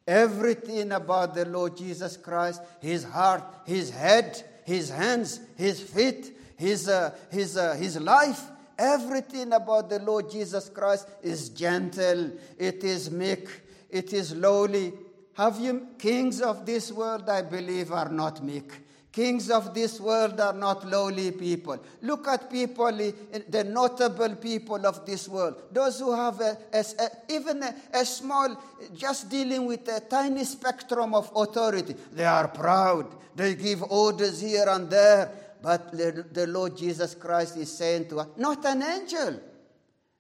Everything 0.05 0.91
about 0.91 1.34
the 1.34 1.46
Lord 1.46 1.77
Jesus 1.77 2.17
Christ, 2.17 2.62
his 2.81 3.05
heart, 3.05 3.41
his 3.65 3.89
head, 3.89 4.43
his 4.65 4.89
hands, 4.89 5.39
his 5.55 5.79
feet, 5.79 6.38
his, 6.58 6.89
uh, 6.89 7.15
his, 7.31 7.55
uh, 7.55 7.75
his 7.75 7.98
life, 8.01 8.41
everything 8.77 9.53
about 9.53 9.89
the 9.89 10.00
Lord 10.00 10.29
Jesus 10.29 10.67
Christ 10.67 11.08
is 11.22 11.48
gentle, 11.48 12.31
it 12.60 12.84
is 12.84 13.10
meek, 13.10 13.48
it 13.89 14.12
is 14.12 14.36
lowly. 14.36 14.91
Have 15.36 15.58
you 15.58 15.88
kings 15.98 16.41
of 16.41 16.65
this 16.65 16.91
world, 16.91 17.29
I 17.29 17.43
believe, 17.43 17.93
are 17.93 18.10
not 18.10 18.43
meek. 18.43 18.74
Kings 19.12 19.51
of 19.51 19.74
this 19.74 20.00
world 20.00 20.39
are 20.39 20.53
not 20.53 20.88
lowly 20.88 21.32
people. 21.32 21.77
Look 22.01 22.30
at 22.30 22.50
people, 22.50 23.01
eh, 23.01 23.12
the 23.50 23.65
notable 23.65 24.36
people 24.36 24.86
of 24.86 25.06
this 25.06 25.27
world. 25.27 25.62
Those 25.70 26.00
who 26.00 26.15
have 26.15 26.39
a, 26.39 26.58
a, 26.72 26.80
a, 26.80 27.10
even 27.34 27.62
a, 27.94 28.06
small, 28.06 28.56
just 28.96 29.30
dealing 29.30 29.65
with 29.65 29.86
a 29.89 30.00
tiny 30.00 30.46
spectrum 30.46 31.13
of 31.13 31.30
authority. 31.36 31.96
They 32.13 32.24
are 32.24 32.48
proud. 32.48 33.08
They 33.36 33.56
give 33.56 33.84
orders 33.84 34.39
here 34.39 34.65
and 34.70 34.89
there. 34.89 35.30
But 35.62 35.91
the, 35.91 36.25
the 36.32 36.48
Lord 36.48 36.77
Jesus 36.77 37.13
Christ 37.13 37.58
is 37.58 37.72
saying 37.72 38.08
to 38.10 38.22
us, 38.22 38.27
not 38.38 38.65
an 38.65 38.82
angel, 38.82 39.41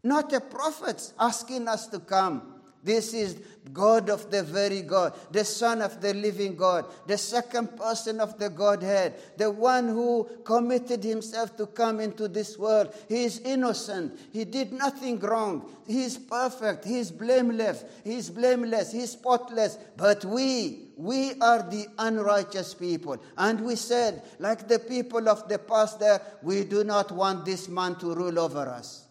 not 0.03 0.33
a 0.33 0.41
prophet 0.41 1.13
asking 1.17 1.69
us 1.69 1.87
to 1.87 1.99
come. 1.99 2.60
This 2.83 3.13
is 3.13 3.37
God 3.73 4.09
of 4.09 4.31
the 4.31 4.41
very 4.41 4.81
God, 4.81 5.13
the 5.31 5.45
Son 5.45 5.81
of 5.81 6.01
the 6.01 6.13
living 6.15 6.55
God, 6.55 6.85
the 7.05 7.17
second 7.17 7.77
person 7.77 8.19
of 8.19 8.39
the 8.39 8.49
Godhead, 8.49 9.13
the 9.37 9.51
one 9.51 9.87
who 9.87 10.27
committed 10.43 11.03
himself 11.03 11.55
to 11.57 11.67
come 11.67 11.99
into 11.99 12.27
this 12.27 12.57
world. 12.57 12.93
He 13.07 13.23
is 13.23 13.39
innocent. 13.39 14.19
He 14.33 14.45
did 14.45 14.73
nothing 14.73 15.19
wrong. 15.19 15.69
He 15.85 16.03
is 16.03 16.17
perfect. 16.17 16.83
He 16.85 16.97
is 16.97 17.11
blameless. 17.11 17.85
He 18.03 18.15
is 18.15 18.29
blameless. 18.31 18.91
He 18.91 19.01
is 19.01 19.11
spotless. 19.11 19.77
But 19.95 20.25
we, 20.25 20.87
we 20.97 21.39
are 21.39 21.61
the 21.61 21.85
unrighteous 21.99 22.73
people. 22.73 23.17
And 23.37 23.61
we 23.61 23.75
said, 23.75 24.23
like 24.39 24.67
the 24.67 24.79
people 24.79 25.29
of 25.29 25.47
the 25.47 25.59
past 25.59 25.99
there, 25.99 26.19
we 26.41 26.63
do 26.63 26.83
not 26.83 27.11
want 27.11 27.45
this 27.45 27.69
man 27.69 27.95
to 27.99 28.15
rule 28.15 28.39
over 28.39 28.67
us. 28.67 29.05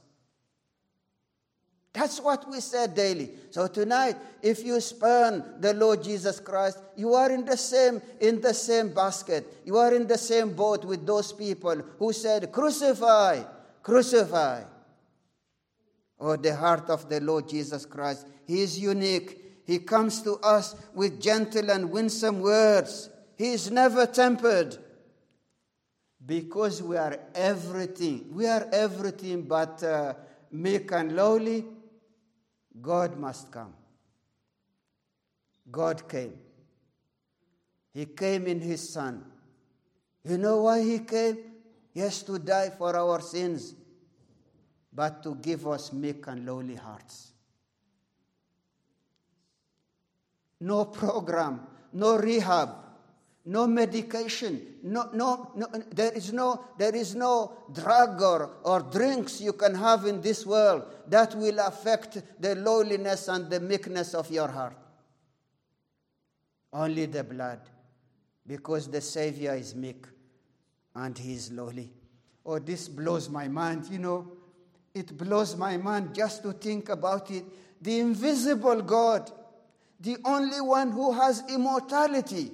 That's 1.93 2.21
what 2.21 2.49
we 2.49 2.61
said 2.61 2.95
daily. 2.95 3.31
So 3.51 3.67
tonight, 3.67 4.17
if 4.43 4.65
you 4.65 4.81
spurn 4.81 5.45
the 5.59 5.75
Lord 5.75 6.05
Jesus 6.05 6.39
Christ, 6.39 6.79
you 6.97 7.15
are 7.15 7.31
in 7.33 7.45
the 7.45 7.57
same 7.57 8.01
in 8.21 8.41
the 8.41 8.55
same 8.55 8.95
basket. 8.95 9.63
You 9.65 9.77
are 9.77 9.93
in 9.93 10.07
the 10.07 10.19
same 10.19 10.55
boat 10.55 10.85
with 10.85 11.05
those 11.05 11.33
people 11.33 11.83
who 11.99 12.13
said, 12.13 12.53
"Crucify, 12.53 13.43
crucify." 13.83 14.63
Oh, 16.21 16.37
the 16.37 16.55
heart 16.55 16.91
of 16.91 17.09
the 17.09 17.21
Lord 17.21 17.49
Jesus 17.49 17.85
Christ. 17.87 18.27
He 18.47 18.63
is 18.63 18.79
unique. 18.79 19.65
He 19.65 19.79
comes 19.79 20.23
to 20.23 20.35
us 20.37 20.77
with 20.95 21.21
gentle 21.21 21.71
and 21.71 21.91
winsome 21.91 22.41
words. 22.41 23.09
He 23.37 23.53
is 23.53 23.71
never 23.71 24.07
tempered. 24.07 24.79
Because 26.25 26.83
we 26.83 26.97
are 26.99 27.19
everything. 27.35 28.29
We 28.33 28.47
are 28.47 28.69
everything 28.71 29.43
but 29.43 29.83
uh, 29.83 30.13
meek 30.53 30.93
and 30.93 31.17
lowly 31.17 31.65
God 32.81 33.19
must 33.19 33.51
come. 33.51 33.75
God 35.71 36.09
came. 36.09 36.35
He 37.93 38.07
came 38.07 38.47
in 38.47 38.61
His 38.61 38.89
Son. 38.89 39.25
You 40.25 40.39
know 40.39 40.63
why 40.63 40.83
He 40.83 41.01
came? 41.01 41.39
Yes, 41.93 42.23
to 42.23 42.39
die 42.39 42.71
for 42.71 42.97
our 42.97 43.21
sins, 43.21 43.75
but 44.93 45.23
to 45.23 45.35
give 45.35 45.67
us 45.67 45.93
meek 45.93 46.27
and 46.29 46.47
lowly 46.47 46.77
hearts. 46.77 47.33
No 50.61 50.85
program, 50.85 51.61
no 51.93 52.17
rehab, 52.17 52.69
no 53.47 53.67
medication, 53.67 54.61
no, 54.83 55.09
no, 55.15 55.51
no, 55.57 55.67
there, 55.93 56.13
is 56.13 56.33
no, 56.33 56.65
there 56.77 56.95
is 56.95 57.15
no 57.15 57.57
drug 57.73 58.21
or, 58.21 58.51
or 58.65 58.81
drinks 58.81 59.41
you 59.41 59.55
can 59.55 59.75
have 59.75 60.05
in 60.05 60.21
this 60.21 60.45
world 60.45 60.85
that 61.09 61.35
will 61.35 61.59
affect 61.61 62.23
the 62.39 62.55
lowliness 62.57 63.29
and 63.29 63.49
the 63.49 63.59
meekness 63.59 64.15
of 64.15 64.31
your 64.31 64.49
heart. 64.49 64.77
Only 66.73 67.07
the 67.07 67.25
blood, 67.25 67.61
because 68.47 68.89
the 68.89 69.01
Savior 69.01 69.55
is 69.55 69.75
meek 69.75 70.07
and 70.95 71.17
he 71.17 71.33
is 71.33 71.51
lowly. 71.51 71.91
Oh, 72.45 72.59
this 72.59 72.89
blows 72.89 73.29
my 73.29 73.49
mind, 73.49 73.87
you 73.91 73.99
know. 73.99 74.33
It 74.95 75.17
blows 75.17 75.57
my 75.57 75.77
mind 75.77 76.15
just 76.15 76.43
to 76.43 76.53
think 76.53 76.89
about 76.89 77.31
it. 77.31 77.45
The 77.81 78.01
invisible 78.01 78.83
God, 78.83 79.31
the 79.99 80.19
only 80.25 80.61
one 80.61 80.91
who 80.91 81.13
has 81.13 81.43
immortality 81.49 82.53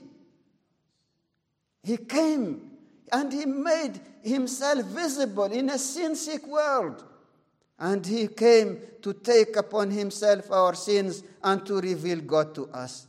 he 1.87 1.97
came 1.99 2.73
and 3.13 3.33
he 3.33 3.47
made 3.47 4.01
himself 4.21 4.85
visible 4.87 5.45
in 5.45 5.71
a 5.71 5.79
sin 5.79 6.17
sick 6.17 6.45
world. 6.45 7.05
And 7.79 8.05
he 8.05 8.27
came 8.27 8.81
to 9.03 9.13
take 9.13 9.55
upon 9.55 9.93
himself 9.93 10.51
our 10.51 10.75
sins 10.75 11.23
and 11.45 11.65
to 11.65 11.81
reveal 11.81 12.21
God 12.23 12.57
to 12.57 12.67
us. 12.71 13.07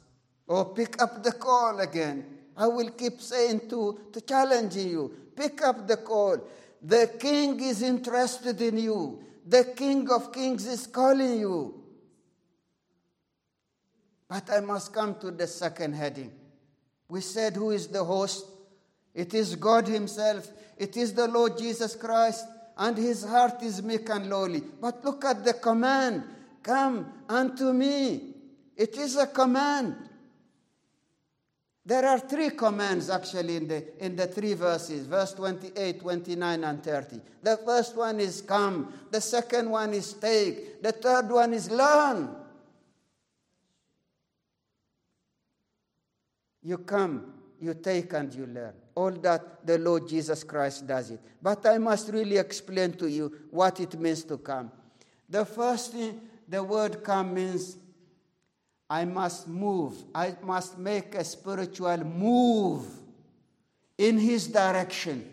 Oh, 0.48 0.64
pick 0.64 1.02
up 1.02 1.24
the 1.24 1.32
call 1.32 1.80
again. 1.80 2.24
I 2.56 2.68
will 2.68 2.92
keep 2.92 3.20
saying 3.20 3.68
to, 3.70 4.00
to 4.14 4.22
challenge 4.22 4.76
you. 4.76 5.12
Pick 5.36 5.64
up 5.64 5.88
the 5.88 5.98
call. 5.98 6.38
The 6.80 7.10
king 7.20 7.60
is 7.60 7.82
interested 7.82 8.62
in 8.62 8.78
you. 8.78 9.24
The 9.48 9.74
king 9.76 10.08
of 10.12 10.32
kings 10.32 10.68
is 10.68 10.86
calling 10.86 11.40
you. 11.40 11.84
But 14.28 14.52
I 14.52 14.60
must 14.60 14.94
come 14.94 15.16
to 15.16 15.32
the 15.32 15.48
second 15.48 15.94
heading. 15.94 16.32
We 17.10 17.22
said, 17.22 17.56
Who 17.56 17.72
is 17.72 17.88
the 17.88 18.04
host? 18.04 18.46
It 19.18 19.34
is 19.34 19.56
God 19.56 19.86
Himself. 19.86 20.50
It 20.78 20.96
is 20.96 21.14
the 21.14 21.28
Lord 21.28 21.58
Jesus 21.58 21.94
Christ. 21.94 22.46
And 22.78 22.98
His 22.98 23.26
heart 23.26 23.62
is 23.64 23.84
meek 23.84 24.10
and 24.10 24.30
lowly. 24.30 24.62
But 24.80 25.04
look 25.04 25.26
at 25.26 25.44
the 25.44 25.54
command 25.54 26.24
Come 26.68 27.06
unto 27.30 27.72
me. 27.72 28.34
It 28.76 28.98
is 28.98 29.16
a 29.16 29.26
command. 29.26 29.96
There 31.86 32.06
are 32.06 32.20
three 32.20 32.50
commands 32.50 33.10
actually 33.10 33.56
in 33.56 33.70
the, 33.70 34.06
in 34.06 34.18
the 34.18 34.28
three 34.28 34.54
verses 34.54 35.06
verse 35.06 35.34
28, 35.34 36.02
29, 36.02 36.64
and 36.66 36.84
30. 36.84 37.22
The 37.42 37.56
first 37.66 37.96
one 37.96 38.20
is 38.20 38.42
come, 38.42 38.92
the 39.10 39.22
second 39.22 39.70
one 39.70 39.94
is 39.94 40.12
take, 40.12 40.84
the 40.84 40.92
third 40.92 41.30
one 41.30 41.54
is 41.54 41.72
learn. 41.72 42.36
You 46.62 46.80
come, 46.80 47.34
you 47.60 47.74
take, 47.74 48.14
and 48.14 48.34
you 48.34 48.46
learn. 48.46 48.74
All 48.96 49.12
that 49.12 49.66
the 49.66 49.78
Lord 49.78 50.08
Jesus 50.08 50.44
Christ 50.44 50.88
does 50.88 51.12
it. 51.12 51.20
But 51.42 51.66
I 51.66 51.78
must 51.78 52.10
really 52.10 52.38
explain 52.38 52.94
to 52.94 53.08
you 53.10 53.32
what 53.52 53.80
it 53.80 54.00
means 54.00 54.24
to 54.26 54.38
come. 54.38 54.72
The 55.30 55.46
first 55.46 55.92
thing, 55.92 56.22
the 56.48 56.64
word 56.64 57.04
come 57.04 57.34
means 57.34 57.78
I 58.90 59.06
must 59.06 59.48
move. 59.48 59.94
I 60.16 60.36
must 60.42 60.78
make 60.78 61.16
a 61.16 61.24
spiritual 61.24 61.98
move 61.98 62.86
in 63.98 64.18
His 64.18 64.48
direction. 64.48 65.30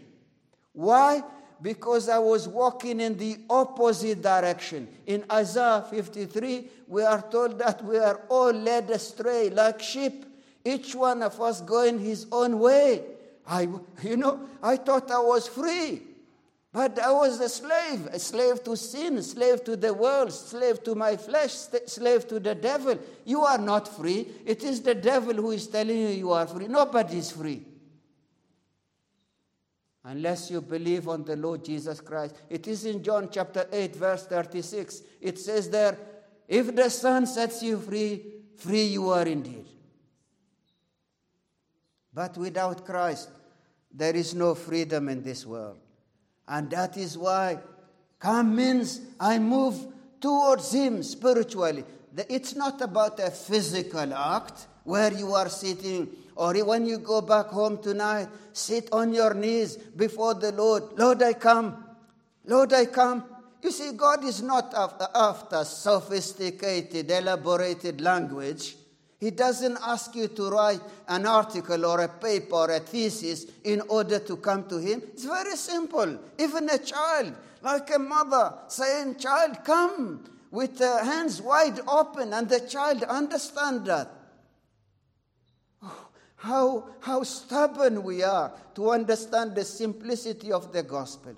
Why? 0.72 1.22
Because 1.62 2.08
I 2.08 2.18
was 2.18 2.48
walking 2.48 3.00
in 3.00 3.16
the 3.16 3.38
opposite 3.48 4.20
direction. 4.20 4.88
In 5.06 5.24
Isaiah 5.30 5.84
53, 5.88 6.68
we 6.88 7.02
are 7.02 7.22
told 7.22 7.58
that 7.60 7.82
we 7.84 7.96
are 7.96 8.22
all 8.28 8.52
led 8.52 8.90
astray 8.90 9.50
like 9.50 9.80
sheep 9.80 10.26
each 10.64 10.94
one 10.94 11.22
of 11.22 11.40
us 11.40 11.60
going 11.60 11.98
his 11.98 12.26
own 12.32 12.58
way. 12.58 13.02
I, 13.46 13.68
you 14.02 14.16
know, 14.16 14.48
I 14.62 14.76
thought 14.76 15.10
I 15.10 15.18
was 15.18 15.46
free, 15.46 16.02
but 16.72 16.98
I 16.98 17.12
was 17.12 17.38
a 17.40 17.48
slave, 17.48 18.06
a 18.06 18.18
slave 18.18 18.64
to 18.64 18.76
sin, 18.76 19.22
slave 19.22 19.62
to 19.64 19.76
the 19.76 19.92
world, 19.92 20.32
slave 20.32 20.82
to 20.84 20.94
my 20.94 21.16
flesh, 21.16 21.52
slave 21.86 22.26
to 22.28 22.40
the 22.40 22.54
devil. 22.54 22.98
You 23.24 23.42
are 23.42 23.58
not 23.58 23.86
free. 23.86 24.26
It 24.46 24.64
is 24.64 24.80
the 24.80 24.94
devil 24.94 25.34
who 25.34 25.50
is 25.50 25.66
telling 25.66 25.98
you 25.98 26.08
you 26.08 26.32
are 26.32 26.46
free. 26.46 26.66
Nobody 26.66 27.18
is 27.18 27.30
free. 27.32 27.62
Unless 30.04 30.50
you 30.50 30.60
believe 30.60 31.08
on 31.08 31.24
the 31.24 31.36
Lord 31.36 31.64
Jesus 31.64 32.00
Christ. 32.00 32.36
It 32.50 32.66
is 32.68 32.84
in 32.84 33.02
John 33.02 33.28
chapter 33.30 33.66
8, 33.72 33.96
verse 33.96 34.26
36. 34.26 35.02
It 35.20 35.38
says 35.38 35.70
there, 35.70 35.96
If 36.46 36.74
the 36.74 36.90
Son 36.90 37.26
sets 37.26 37.62
you 37.62 37.78
free, 37.78 38.22
free 38.56 38.84
you 38.84 39.08
are 39.10 39.26
indeed. 39.26 39.66
But 42.14 42.36
without 42.36 42.86
Christ, 42.86 43.28
there 43.92 44.14
is 44.14 44.34
no 44.34 44.54
freedom 44.54 45.08
in 45.08 45.22
this 45.22 45.44
world. 45.44 45.78
And 46.46 46.70
that 46.70 46.96
is 46.96 47.18
why 47.18 47.58
come 48.18 48.54
means 48.54 49.00
I 49.18 49.38
move 49.38 49.76
towards 50.20 50.72
Him 50.72 51.02
spiritually. 51.02 51.84
It's 52.28 52.54
not 52.54 52.80
about 52.80 53.18
a 53.18 53.30
physical 53.30 54.14
act 54.14 54.66
where 54.84 55.12
you 55.12 55.32
are 55.32 55.48
sitting, 55.48 56.08
or 56.36 56.54
when 56.64 56.86
you 56.86 56.98
go 56.98 57.20
back 57.20 57.46
home 57.46 57.82
tonight, 57.82 58.28
sit 58.52 58.88
on 58.92 59.12
your 59.12 59.34
knees 59.34 59.76
before 59.76 60.34
the 60.34 60.52
Lord. 60.52 60.84
Lord, 60.96 61.22
I 61.22 61.32
come. 61.32 61.84
Lord, 62.44 62.72
I 62.72 62.86
come. 62.86 63.24
You 63.62 63.70
see, 63.70 63.92
God 63.92 64.22
is 64.24 64.42
not 64.42 64.74
after, 64.74 65.64
sophisticated, 65.64 67.10
elaborated 67.10 68.00
language. 68.00 68.76
He 69.24 69.30
doesn't 69.30 69.78
ask 69.80 70.14
you 70.14 70.28
to 70.28 70.50
write 70.50 70.82
an 71.08 71.24
article 71.24 71.86
or 71.86 72.02
a 72.02 72.08
paper 72.08 72.56
or 72.56 72.70
a 72.70 72.78
thesis 72.78 73.46
in 73.64 73.80
order 73.88 74.18
to 74.18 74.36
come 74.36 74.68
to 74.68 74.76
Him. 74.76 75.00
It's 75.14 75.24
very 75.24 75.56
simple. 75.56 76.18
Even 76.38 76.68
a 76.68 76.76
child, 76.76 77.32
like 77.62 77.88
a 77.94 77.98
mother 77.98 78.52
saying, 78.68 79.16
Child, 79.16 79.64
come, 79.64 80.24
with 80.50 80.76
the 80.76 81.02
hands 81.02 81.40
wide 81.40 81.80
open, 81.88 82.34
and 82.34 82.50
the 82.50 82.60
child 82.68 83.02
understand 83.04 83.86
that. 83.86 84.10
Oh, 85.82 86.08
how, 86.36 86.88
how 87.00 87.22
stubborn 87.22 88.02
we 88.02 88.22
are 88.22 88.52
to 88.74 88.90
understand 88.90 89.54
the 89.54 89.64
simplicity 89.64 90.52
of 90.52 90.70
the 90.70 90.82
gospel. 90.82 91.34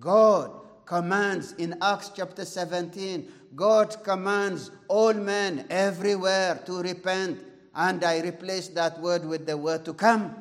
God 0.00 0.50
commands 0.84 1.52
in 1.52 1.76
Acts 1.80 2.10
chapter 2.16 2.44
17 2.44 3.32
God 3.54 4.02
commands 4.02 4.70
all 4.88 5.14
men 5.14 5.66
everywhere 5.70 6.60
to 6.66 6.82
repent, 6.82 7.40
and 7.74 8.02
I 8.02 8.20
replace 8.20 8.68
that 8.68 9.00
word 9.00 9.24
with 9.24 9.46
the 9.46 9.56
word 9.56 9.84
to 9.84 9.94
come. 9.94 10.34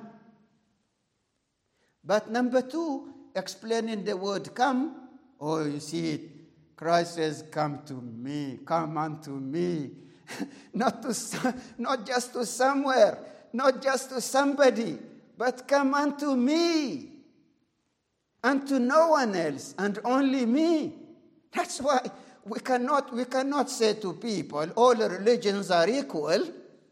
But 2.03 2.31
number 2.31 2.61
two, 2.61 3.13
explaining 3.35 4.03
the 4.03 4.17
word 4.17 4.53
come, 4.55 4.95
oh, 5.39 5.65
you 5.65 5.79
see 5.79 6.11
it. 6.11 6.21
Christ 6.75 7.15
says, 7.15 7.43
Come 7.51 7.81
to 7.85 7.93
me, 7.93 8.59
come 8.65 8.97
unto 8.97 9.31
me. 9.31 9.91
not, 10.73 11.01
to, 11.03 11.55
not 11.77 12.05
just 12.05 12.33
to 12.33 12.45
somewhere, 12.45 13.19
not 13.53 13.81
just 13.81 14.09
to 14.09 14.21
somebody, 14.21 14.97
but 15.37 15.67
come 15.67 15.93
unto 15.93 16.35
me. 16.35 17.09
And 18.43 18.67
to 18.67 18.79
no 18.79 19.09
one 19.09 19.35
else, 19.35 19.73
and 19.77 19.99
only 20.03 20.45
me. 20.45 20.93
That's 21.53 21.79
why 21.79 21.99
we 22.45 22.59
cannot, 22.59 23.13
we 23.13 23.25
cannot 23.25 23.69
say 23.69 23.93
to 23.95 24.13
people 24.13 24.69
all 24.75 24.95
religions 24.95 25.71
are 25.71 25.87
equal. 25.87 26.45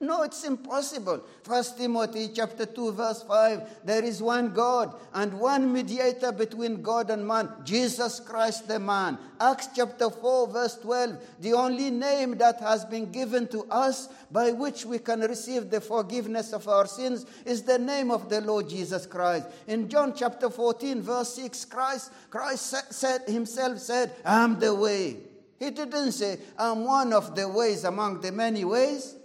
No, 0.04 0.24
it's 0.24 0.44
impossible. 0.46 1.22
First 1.44 1.78
Timothy 1.78 2.30
chapter 2.34 2.66
2 2.66 2.94
verse 2.94 3.22
5, 3.22 3.86
there 3.86 4.04
is 4.04 4.20
one 4.20 4.52
God 4.52 4.96
and 5.14 5.32
one 5.32 5.72
mediator 5.72 6.32
between 6.32 6.82
God 6.82 7.12
and 7.12 7.28
man, 7.28 7.50
Jesus 7.64 8.20
Christ 8.20 8.68
the 8.68 8.80
man. 8.80 9.20
Acts 9.40 9.70
chapter 9.76 10.10
4 10.10 10.48
verse 10.48 10.76
12, 10.78 11.24
the 11.42 11.54
only 11.54 11.92
name 11.92 12.36
that 12.40 12.60
has 12.62 12.84
been 12.84 13.12
given 13.12 13.48
to 13.50 13.64
us 13.70 14.10
by 14.32 14.52
which 14.52 14.86
we 14.86 14.98
can 14.98 15.20
receive 15.22 15.70
the 15.70 15.82
forgiveness 15.82 16.52
of 16.52 16.68
our 16.68 16.88
sins 16.88 17.28
is 17.46 17.62
the 17.62 17.78
name 17.78 18.10
of 18.10 18.28
the 18.28 18.42
Lord 18.42 18.70
Jesus 18.70 19.06
Christ. 19.06 19.46
In 19.68 19.88
John 19.88 20.16
chapter 20.16 20.50
14 20.50 21.00
verse 21.04 21.36
6, 21.36 21.66
Christ 21.66 22.12
Christ 22.32 22.92
said 22.92 23.22
himself 23.28 23.78
said, 23.78 24.16
"I'm 24.26 24.58
the 24.60 24.74
way." 24.74 25.31
He 25.62 25.70
didn't 25.70 26.14
say, 26.14 26.40
I'm 26.58 26.86
one 26.86 27.14
of 27.14 27.36
the 27.36 27.48
ways 27.48 27.84
among 27.84 28.22
the 28.22 28.32
many 28.32 28.66
ways. 28.66 29.16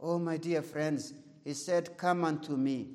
Oh, 0.00 0.20
my 0.20 0.36
dear 0.36 0.62
friends, 0.62 1.12
he 1.42 1.54
said, 1.54 1.98
Come 1.98 2.24
unto 2.24 2.56
me. 2.56 2.90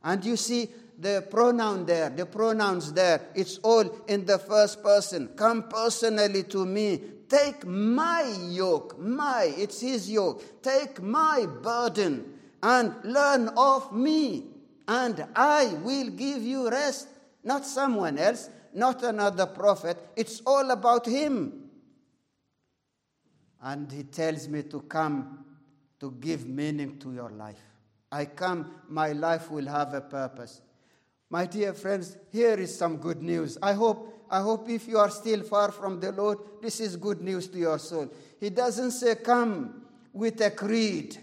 And 0.00 0.24
you 0.24 0.36
see 0.36 0.68
the 0.96 1.26
pronoun 1.28 1.86
there, 1.86 2.08
the 2.08 2.24
pronouns 2.24 2.92
there, 2.92 3.20
it's 3.34 3.58
all 3.64 3.80
in 4.06 4.26
the 4.26 4.38
first 4.38 4.80
person. 4.80 5.26
Come 5.34 5.64
personally 5.64 6.44
to 6.44 6.64
me. 6.64 7.00
Take 7.28 7.66
my 7.66 8.32
yoke, 8.48 8.96
my, 8.96 9.52
it's 9.56 9.80
his 9.80 10.08
yoke. 10.08 10.62
Take 10.62 11.02
my 11.02 11.46
burden 11.46 12.32
and 12.62 12.94
learn 13.02 13.48
of 13.56 13.92
me, 13.92 14.44
and 14.86 15.26
I 15.34 15.74
will 15.82 16.10
give 16.10 16.44
you 16.44 16.70
rest. 16.70 17.08
Not 17.42 17.66
someone 17.66 18.18
else, 18.18 18.48
not 18.74 19.02
another 19.02 19.46
prophet. 19.46 19.96
It's 20.16 20.42
all 20.46 20.70
about 20.70 21.06
him. 21.06 21.70
And 23.62 23.90
he 23.90 24.02
tells 24.02 24.48
me 24.48 24.62
to 24.64 24.80
come 24.80 25.44
to 26.00 26.10
give 26.20 26.46
meaning 26.46 26.98
to 26.98 27.14
your 27.14 27.30
life. 27.30 27.62
I 28.12 28.26
come, 28.26 28.70
my 28.88 29.12
life 29.12 29.50
will 29.50 29.66
have 29.66 29.94
a 29.94 30.00
purpose. 30.00 30.60
My 31.30 31.46
dear 31.46 31.72
friends, 31.72 32.16
here 32.30 32.54
is 32.54 32.76
some 32.76 32.98
good 32.98 33.22
news. 33.22 33.56
I 33.62 33.72
hope, 33.72 34.26
I 34.30 34.40
hope 34.40 34.68
if 34.68 34.86
you 34.86 34.98
are 34.98 35.10
still 35.10 35.42
far 35.42 35.72
from 35.72 35.98
the 35.98 36.12
Lord, 36.12 36.38
this 36.60 36.78
is 36.78 36.96
good 36.96 37.22
news 37.22 37.48
to 37.48 37.58
your 37.58 37.78
soul. 37.78 38.08
He 38.38 38.50
doesn't 38.50 38.90
say, 38.90 39.14
Come 39.16 39.82
with 40.12 40.40
a 40.42 40.50
creed. 40.50 41.18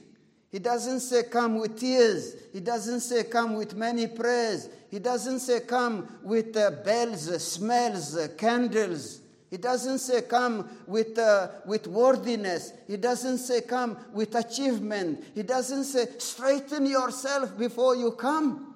He 0.51 0.59
doesn't 0.59 0.99
say, 0.99 1.23
Come 1.23 1.59
with 1.59 1.79
tears. 1.79 2.35
He 2.51 2.59
doesn't 2.59 2.99
say, 2.99 3.23
Come 3.23 3.55
with 3.55 3.75
many 3.75 4.07
prayers. 4.07 4.67
He 4.89 4.99
doesn't 4.99 5.39
say, 5.39 5.61
Come 5.61 6.19
with 6.23 6.55
uh, 6.57 6.71
bells, 6.83 7.29
uh, 7.29 7.39
smells, 7.39 8.17
uh, 8.17 8.27
candles. 8.37 9.21
He 9.49 9.57
doesn't 9.57 9.99
say, 9.99 10.23
Come 10.23 10.69
with, 10.87 11.17
uh, 11.17 11.47
with 11.65 11.87
worthiness. 11.87 12.73
He 12.85 12.97
doesn't 12.97 13.37
say, 13.37 13.61
Come 13.61 13.97
with 14.13 14.35
achievement. 14.35 15.23
He 15.33 15.43
doesn't 15.43 15.85
say, 15.85 16.07
Straighten 16.17 16.85
yourself 16.85 17.57
before 17.57 17.95
you 17.95 18.11
come. 18.11 18.75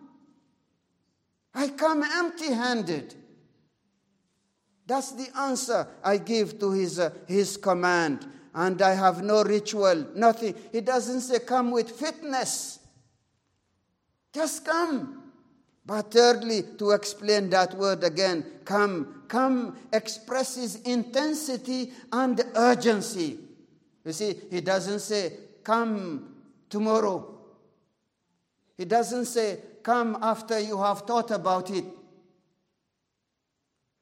I 1.54 1.70
come 1.70 2.04
empty 2.04 2.54
handed. 2.54 3.16
That's 4.88 5.12
the 5.12 5.28
answer 5.38 5.88
I 6.04 6.18
give 6.18 6.58
to 6.60 6.72
his, 6.72 7.00
uh, 7.00 7.10
his 7.28 7.58
command. 7.58 8.26
And 8.56 8.82
I 8.82 8.94
have 8.94 9.22
no 9.22 9.44
ritual, 9.44 10.08
nothing. 10.16 10.56
He 10.72 10.82
doesn't 10.82 11.22
say, 11.22 11.40
Come 11.40 11.72
with 11.72 11.92
fitness. 11.92 12.80
Just 14.34 14.66
come. 14.66 15.22
But 15.86 16.12
thirdly, 16.12 16.64
to 16.80 16.92
explain 16.92 17.50
that 17.52 17.76
word 17.76 18.04
again, 18.04 18.44
come, 18.66 19.24
come 19.28 19.78
expresses 19.94 20.78
intensity 20.82 21.94
and 22.12 22.42
urgency. 22.56 23.38
You 24.04 24.14
see, 24.14 24.36
he 24.50 24.62
doesn't 24.62 25.00
say, 25.00 25.34
come 25.64 26.36
tomorrow. 26.70 27.40
He 28.78 28.86
doesn't 28.86 29.26
say, 29.26 29.60
come 29.84 30.18
after 30.22 30.60
you 30.60 30.82
have 30.82 31.02
thought 31.02 31.30
about 31.30 31.70
it. 31.70 31.86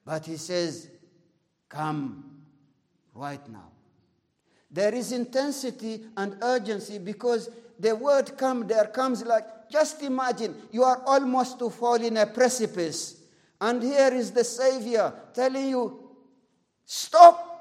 But 0.06 0.26
he 0.26 0.38
says, 0.38 0.90
come 1.68 2.44
right 3.14 3.46
now. 3.50 3.73
There 4.74 4.94
is 4.96 5.12
intensity 5.12 6.02
and 6.18 6.36
urgency 6.42 6.98
because 6.98 7.50
the 7.80 7.96
word 7.96 8.36
come 8.38 8.68
there 8.68 8.86
comes 8.88 9.24
like, 9.24 9.70
just 9.70 10.02
imagine, 10.02 10.56
you 10.72 10.84
are 10.84 11.02
almost 11.06 11.60
to 11.60 11.70
fall 11.70 11.96
in 11.96 12.18
a 12.18 12.26
precipice. 12.26 13.18
And 13.62 13.82
here 13.84 14.12
is 14.14 14.32
the 14.32 14.44
Savior 14.44 15.14
telling 15.34 15.70
you, 15.70 16.10
stop. 16.86 17.52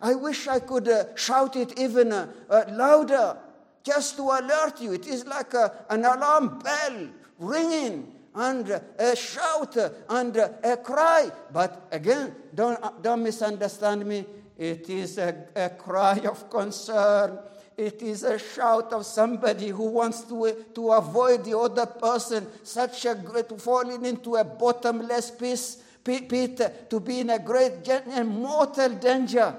I 0.00 0.14
wish 0.14 0.48
I 0.48 0.60
could 0.60 0.88
uh, 0.88 1.14
shout 1.14 1.56
it 1.56 1.78
even 1.78 2.10
uh, 2.10 2.32
uh, 2.50 2.64
louder 2.70 3.36
just 3.84 4.16
to 4.16 4.22
alert 4.22 4.80
you. 4.80 4.92
It 4.94 5.06
is 5.06 5.26
like 5.26 5.54
a, 5.54 5.84
an 5.90 6.04
alarm 6.04 6.58
bell 6.58 7.08
ringing 7.38 8.12
and 8.34 8.80
a 8.98 9.14
shout 9.14 9.76
and 10.08 10.36
a 10.36 10.78
cry. 10.82 11.30
But 11.52 11.86
again, 11.92 12.34
don't, 12.54 13.02
don't 13.02 13.22
misunderstand 13.22 14.06
me. 14.06 14.24
It 14.62 14.88
is 14.90 15.18
a, 15.18 15.34
a 15.56 15.70
cry 15.70 16.20
of 16.20 16.48
concern. 16.48 17.36
It 17.76 18.00
is 18.00 18.22
a 18.22 18.38
shout 18.38 18.92
of 18.92 19.04
somebody 19.04 19.70
who 19.70 19.86
wants 19.86 20.20
to, 20.26 20.66
to 20.72 20.92
avoid 20.92 21.44
the 21.44 21.58
other 21.58 21.84
person, 21.86 22.46
such 22.62 23.04
a 23.06 23.16
great 23.16 23.60
falling 23.60 24.04
into 24.04 24.36
a 24.36 24.44
bottomless 24.44 25.32
pit, 25.32 26.28
pit 26.28 26.88
to 26.88 27.00
be 27.00 27.18
in 27.18 27.30
a 27.30 27.40
great 27.40 27.88
and 27.88 28.28
mortal 28.28 28.90
danger. 28.90 29.52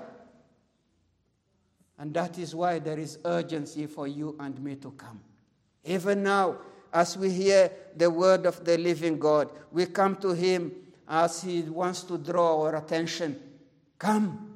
And 2.00 2.14
that 2.14 2.40
is 2.40 2.56
why 2.56 2.80
there 2.80 2.98
is 2.98 3.20
urgency 3.26 3.88
for 3.88 4.08
you 4.08 4.38
and 4.40 4.58
me 4.64 4.76
to 4.78 4.92
come. 4.92 5.20
Even 5.84 6.24
now, 6.24 6.60
as 6.94 7.18
we 7.18 7.30
hear 7.30 7.70
the 7.98 8.10
word 8.10 8.46
of 8.46 8.64
the 8.64 8.78
living 8.78 9.20
God, 9.20 9.50
we 9.70 9.86
come 9.86 10.16
to 10.18 10.30
Him 10.30 10.72
as 11.10 11.44
He 11.44 11.64
wants 11.64 12.04
to 12.04 12.18
draw 12.18 12.64
our 12.64 12.78
attention. 12.78 13.38
Come. 14.00 14.53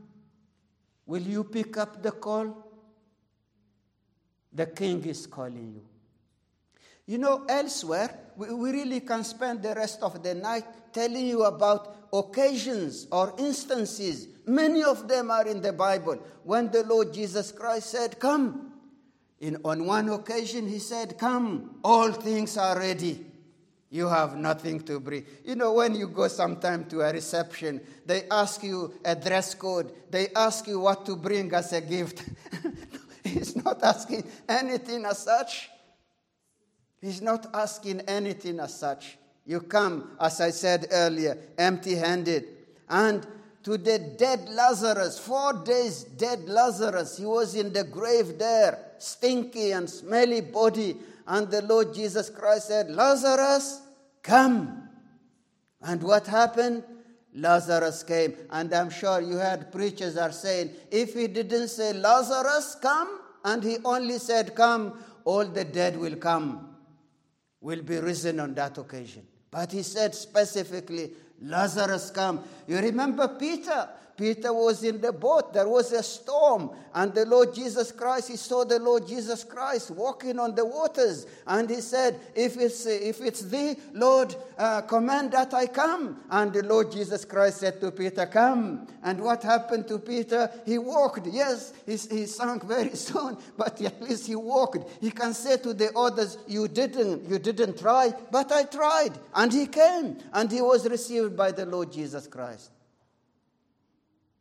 Will 1.08 1.24
you 1.24 1.46
pick 1.46 1.78
up 1.78 2.04
the 2.04 2.12
call? 2.12 2.66
The 4.54 4.68
King 4.68 5.04
is 5.06 5.26
calling 5.26 5.74
you. 5.76 5.82
You 7.06 7.18
know, 7.18 7.46
elsewhere, 7.48 8.20
we, 8.36 8.54
we 8.54 8.72
really 8.72 9.00
can 9.00 9.24
spend 9.24 9.64
the 9.64 9.74
rest 9.74 10.04
of 10.04 10.22
the 10.22 10.36
night 10.36 10.66
telling 10.92 11.26
you 11.26 11.44
about 11.46 11.96
occasions 12.12 13.08
or 13.12 13.34
instances. 13.40 14.28
Many 14.46 14.84
of 14.84 15.08
them 15.08 15.32
are 15.32 15.48
in 15.48 15.62
the 15.62 15.72
Bible. 15.72 16.22
When 16.44 16.70
the 16.70 16.84
Lord 16.84 17.14
Jesus 17.14 17.52
Christ 17.52 17.92
said, 17.92 18.20
Come. 18.20 18.74
In, 19.40 19.58
on 19.64 19.86
one 19.86 20.10
occasion, 20.10 20.68
he 20.68 20.80
said, 20.80 21.18
Come, 21.18 21.80
all 21.84 22.12
things 22.12 22.58
are 22.58 22.78
ready. 22.78 23.26
You 23.90 24.08
have 24.08 24.36
nothing 24.36 24.82
to 24.82 25.00
bring. 25.00 25.26
You 25.46 25.56
know, 25.56 25.74
when 25.74 25.96
you 25.96 26.08
go 26.08 26.28
sometime 26.28 26.86
to 26.86 27.02
a 27.02 27.14
reception, 27.14 27.80
they 28.06 28.24
ask 28.30 28.64
you 28.64 28.94
a 29.06 29.16
dress 29.16 29.56
code, 29.56 29.94
they 30.10 30.28
ask 30.36 30.68
you 30.68 30.80
what 30.80 31.06
to 31.06 31.16
bring 31.16 31.54
as 31.54 31.72
a 31.72 31.82
gift. 31.82 32.24
He's 33.24 33.56
not 33.56 33.82
asking 33.84 34.24
anything 34.48 35.06
as 35.06 35.20
such. 35.20 35.70
He's 37.00 37.22
not 37.22 37.48
asking 37.54 38.02
anything 38.02 38.60
as 38.60 38.78
such. 38.78 39.18
You 39.46 39.62
come, 39.62 40.12
as 40.20 40.42
I 40.42 40.50
said 40.50 40.88
earlier, 40.92 41.38
empty 41.58 41.96
handed. 41.96 42.46
And 42.90 43.26
to 43.64 43.78
the 43.78 44.00
dead 44.00 44.50
Lazarus, 44.50 45.20
four 45.20 45.54
days 45.54 46.04
dead 46.04 46.50
Lazarus, 46.50 47.18
he 47.18 47.26
was 47.26 47.56
in 47.56 47.72
the 47.72 47.84
grave 47.84 48.38
there, 48.38 48.80
stinky 48.98 49.72
and 49.72 49.90
smelly 49.90 50.42
body. 50.42 50.98
And 51.28 51.52
the 51.52 51.62
Lord 51.62 51.94
Jesus 51.94 52.30
Christ 52.30 52.70
said, 52.70 52.90
Lazarus, 52.90 53.82
come. 54.24 54.90
And 55.82 56.02
what 56.02 56.26
happened? 56.26 56.84
Lazarus 57.34 58.02
came. 58.04 58.34
And 58.50 58.74
I'm 58.74 58.90
sure 58.90 59.22
you 59.22 59.36
heard 59.36 59.72
preachers 59.72 60.18
are 60.18 60.32
saying, 60.32 60.72
if 60.90 61.14
he 61.14 61.28
didn't 61.28 61.68
say, 61.68 61.94
Lazarus, 61.94 62.78
come, 62.82 63.20
and 63.44 63.64
he 63.64 63.78
only 63.84 64.20
said, 64.20 64.56
come, 64.56 65.04
all 65.26 65.46
the 65.46 65.66
dead 65.66 65.98
will 65.98 66.16
come, 66.16 66.76
will 67.60 67.82
be 67.82 67.98
risen 67.98 68.40
on 68.40 68.54
that 68.56 68.78
occasion. 68.78 69.28
But 69.52 69.72
he 69.72 69.84
said 69.84 70.16
specifically, 70.16 71.12
Lazarus 71.42 72.10
come. 72.10 72.44
You 72.68 72.78
remember 72.78 73.28
Peter? 73.28 73.90
Peter 74.18 74.52
was 74.52 74.84
in 74.84 75.00
the 75.00 75.14
boat. 75.14 75.54
There 75.54 75.70
was 75.70 75.92
a 75.92 76.02
storm. 76.02 76.72
And 76.96 77.14
the 77.14 77.28
Lord 77.28 77.54
Jesus 77.54 77.92
Christ, 77.92 78.30
he 78.30 78.36
saw 78.36 78.66
the 78.66 78.80
Lord 78.80 79.08
Jesus 79.08 79.44
Christ 79.44 79.92
walking 79.92 80.40
on 80.40 80.56
the 80.56 80.66
waters. 80.66 81.28
And 81.46 81.70
he 81.70 81.82
said, 81.82 82.20
If 82.34 82.58
it's, 82.58 82.88
if 82.88 83.22
it's 83.22 83.42
thee, 83.42 83.76
Lord, 83.94 84.36
uh, 84.58 84.82
command 84.82 85.34
that 85.34 85.54
I 85.54 85.68
come. 85.68 86.22
And 86.32 86.52
the 86.52 86.64
Lord 86.64 86.92
Jesus 86.92 87.26
Christ 87.26 87.60
said 87.60 87.80
to 87.82 87.92
Peter, 87.92 88.26
Come. 88.26 88.88
And 89.04 89.22
what 89.22 89.44
happened 89.44 89.88
to 89.90 90.00
Peter? 90.00 90.50
He 90.66 90.80
walked. 90.80 91.28
Yes, 91.28 91.74
he, 91.86 91.92
he 91.92 92.26
sank 92.26 92.64
very 92.64 92.96
soon, 92.96 93.38
but 93.56 93.80
at 93.84 94.02
least 94.02 94.26
he 94.26 94.36
walked. 94.36 94.80
He 95.00 95.12
can 95.12 95.36
say 95.36 95.58
to 95.58 95.76
the 95.76 95.96
others, 95.96 96.40
You 96.48 96.68
didn't, 96.68 97.30
you 97.30 97.38
didn't 97.38 97.78
try, 97.78 98.14
but 98.32 98.52
I 98.52 98.64
tried. 98.64 99.12
And 99.36 99.54
he 99.54 99.68
came. 99.68 100.18
And 100.34 100.52
he 100.52 100.62
was 100.62 100.90
received 100.90 101.38
by 101.38 101.52
the 101.52 101.68
Lord 101.68 101.92
Jesus 101.92 102.26
Christ. 102.26 102.72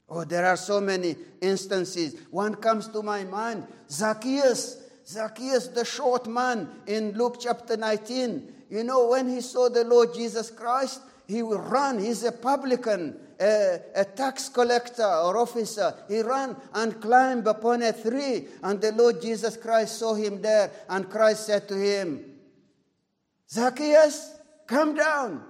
Oh, 0.08 0.24
there 0.24 0.46
are 0.46 0.56
so 0.56 0.80
many 0.80 1.16
instances. 1.40 2.14
One 2.30 2.54
comes 2.54 2.88
to 2.88 3.02
my 3.02 3.24
mind 3.24 3.66
Zacchaeus. 3.90 4.82
Zacchaeus, 5.06 5.68
the 5.68 5.84
short 5.84 6.26
man 6.26 6.68
in 6.86 7.12
Luke 7.12 7.36
chapter 7.40 7.76
19. 7.76 8.52
You 8.70 8.82
know, 8.82 9.08
when 9.08 9.28
he 9.28 9.40
saw 9.40 9.68
the 9.68 9.84
Lord 9.84 10.12
Jesus 10.14 10.50
Christ, 10.50 11.00
he 11.28 11.42
will 11.42 11.60
run. 11.60 12.00
He's 12.00 12.24
a 12.24 12.32
publican, 12.32 13.16
a, 13.40 13.80
a, 13.94 14.04
tax 14.04 14.48
collector 14.48 15.06
or 15.06 15.38
officer. 15.38 15.94
He 16.08 16.22
ran 16.22 16.56
and 16.74 17.00
climbed 17.00 17.46
upon 17.46 17.82
a 17.82 17.92
tree, 17.92 18.46
and 18.62 18.80
the 18.80 18.92
Lord 18.92 19.22
Jesus 19.22 19.56
Christ 19.56 19.98
saw 19.98 20.14
him 20.14 20.42
there, 20.42 20.70
and 20.88 21.08
Christ 21.08 21.46
said 21.46 21.68
to 21.68 21.76
him, 21.76 22.24
Zacchaeus, 23.48 24.38
come 24.66 24.96
down. 24.96 25.42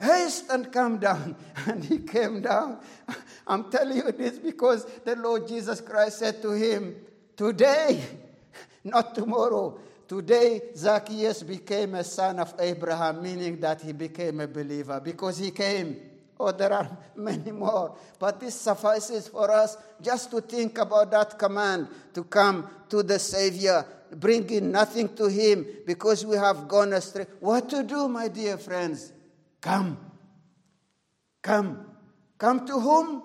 Haste 0.00 0.50
and 0.50 0.72
come 0.72 0.98
down. 0.98 1.34
And 1.66 1.84
he 1.84 1.98
came 1.98 2.40
down. 2.40 2.78
I'm 3.46 3.70
telling 3.70 3.96
you 3.96 4.12
this 4.12 4.38
because 4.38 4.86
the 5.04 5.16
Lord 5.16 5.48
Jesus 5.48 5.80
Christ 5.80 6.18
said 6.18 6.40
to 6.42 6.52
him, 6.52 6.94
Today, 7.36 8.02
not 8.84 9.14
tomorrow, 9.14 9.78
today 10.06 10.62
Zacchaeus 10.76 11.42
became 11.42 11.94
a 11.94 12.04
son 12.04 12.38
of 12.38 12.54
Abraham, 12.58 13.22
meaning 13.22 13.60
that 13.60 13.80
he 13.80 13.92
became 13.92 14.40
a 14.40 14.46
believer 14.46 15.00
because 15.00 15.38
he 15.38 15.50
came. 15.50 15.96
Oh, 16.40 16.52
there 16.52 16.72
are 16.72 16.88
many 17.16 17.50
more. 17.50 17.96
But 18.18 18.38
this 18.38 18.54
suffices 18.54 19.26
for 19.26 19.50
us 19.50 19.76
just 20.00 20.30
to 20.30 20.40
think 20.40 20.78
about 20.78 21.10
that 21.10 21.36
command 21.38 21.88
to 22.14 22.22
come 22.22 22.68
to 22.90 23.02
the 23.02 23.18
Savior, 23.18 23.84
bringing 24.14 24.70
nothing 24.70 25.14
to 25.16 25.26
Him 25.26 25.66
because 25.84 26.24
we 26.24 26.36
have 26.36 26.68
gone 26.68 26.92
astray. 26.92 27.26
What 27.40 27.68
to 27.70 27.82
do, 27.82 28.06
my 28.06 28.28
dear 28.28 28.56
friends? 28.56 29.12
Come. 29.60 29.98
Come. 31.42 31.86
Come 32.36 32.66
to 32.66 32.78
whom? 32.78 33.22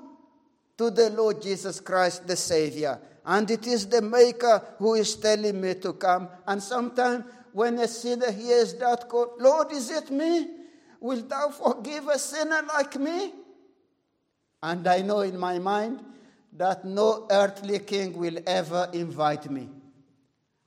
To 0.78 0.90
the 0.90 1.10
Lord 1.12 1.42
Jesus 1.42 1.80
Christ, 1.80 2.28
the 2.28 2.36
Savior. 2.36 3.00
And 3.26 3.50
it 3.50 3.68
is 3.68 3.88
the 3.88 4.02
Maker 4.02 4.62
who 4.80 4.96
is 4.96 5.16
telling 5.16 5.62
me 5.62 5.76
to 5.76 5.94
come. 5.94 6.28
And 6.48 6.62
sometimes 6.62 7.26
when 7.54 7.78
a 7.78 7.88
sinner 7.88 8.32
hears 8.32 8.74
that 8.76 9.08
call, 9.08 9.36
Lord, 9.40 9.72
is 9.72 9.92
it 9.92 10.10
me? 10.10 10.48
Will 11.00 11.22
thou 11.22 11.50
forgive 11.50 12.08
a 12.08 12.18
sinner 12.18 12.62
like 12.74 13.00
me? 13.00 13.34
And 14.62 14.88
I 14.88 15.02
know 15.02 15.22
in 15.22 15.38
my 15.38 15.60
mind 15.60 16.04
that 16.54 16.86
no 16.86 17.28
earthly 17.30 17.80
king 17.80 18.18
will 18.18 18.40
ever 18.48 18.90
invite 18.94 19.50
me. 19.50 19.70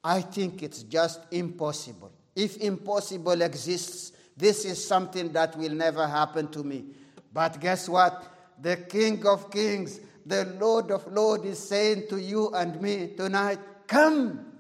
I 0.05 0.21
think 0.21 0.63
it's 0.63 0.83
just 0.85 1.21
impossible. 1.31 2.13
If 2.35 2.59
impossible 2.59 3.43
exists, 3.43 4.13
this 4.37 4.65
is 4.65 4.85
something 4.87 5.33
that 5.33 5.57
will 5.57 5.73
never 5.73 6.07
happen 6.07 6.49
to 6.49 6.63
me. 6.63 6.85
But 7.33 7.61
guess 7.61 7.89
what? 7.89 8.25
The 8.61 8.77
King 8.77 9.27
of 9.27 9.51
Kings, 9.51 10.01
the 10.25 10.45
Lord 10.61 10.91
of 10.91 11.07
Lords 11.13 11.45
is 11.45 11.59
saying 11.59 12.05
to 12.11 12.19
you 12.19 12.51
and 12.51 12.81
me 12.81 13.13
tonight, 13.17 13.59
Come! 13.87 14.53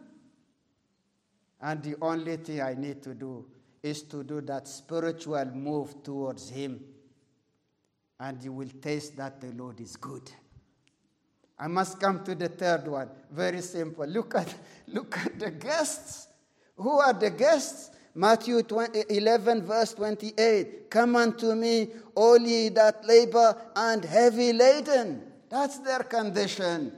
And 1.61 1.83
the 1.83 1.97
only 2.01 2.37
thing 2.37 2.61
I 2.61 2.75
need 2.75 3.03
to 3.03 3.15
do 3.15 3.47
is 3.83 4.03
to 4.05 4.23
do 4.23 4.41
that 4.43 4.69
spiritual 4.69 5.45
move 5.47 6.03
towards 6.03 6.49
Him. 6.49 6.85
And 8.19 8.43
you 8.43 8.53
will 8.53 8.71
taste 8.81 9.17
that 9.17 9.41
the 9.41 9.53
Lord 9.53 9.81
is 9.81 9.97
good. 9.97 10.31
I 11.59 11.69
must 11.69 11.99
come 11.99 12.23
to 12.25 12.35
the 12.35 12.49
third 12.49 12.87
one. 12.87 13.09
Very 13.31 13.63
simple. 13.63 14.07
Look 14.07 14.35
at, 14.35 14.55
look 14.87 15.19
at 15.19 15.39
the 15.39 15.51
guests. 15.51 16.29
Who 16.77 16.99
are 16.99 17.13
the 17.13 17.31
guests? 17.31 17.91
Matthew 18.17 18.63
20, 18.63 18.99
eh, 18.99 19.05
11, 19.11 19.67
verse 19.67 19.93
28. 19.93 20.91
Come 20.91 21.17
unto 21.17 21.55
me, 21.55 21.91
all 22.15 22.39
ye 22.39 22.71
that 22.71 23.05
labor 23.05 23.55
and 23.77 24.03
heavy 24.03 24.55
laden. 24.55 25.23
That's 25.51 25.79
their 25.81 25.99
condition. 25.99 26.93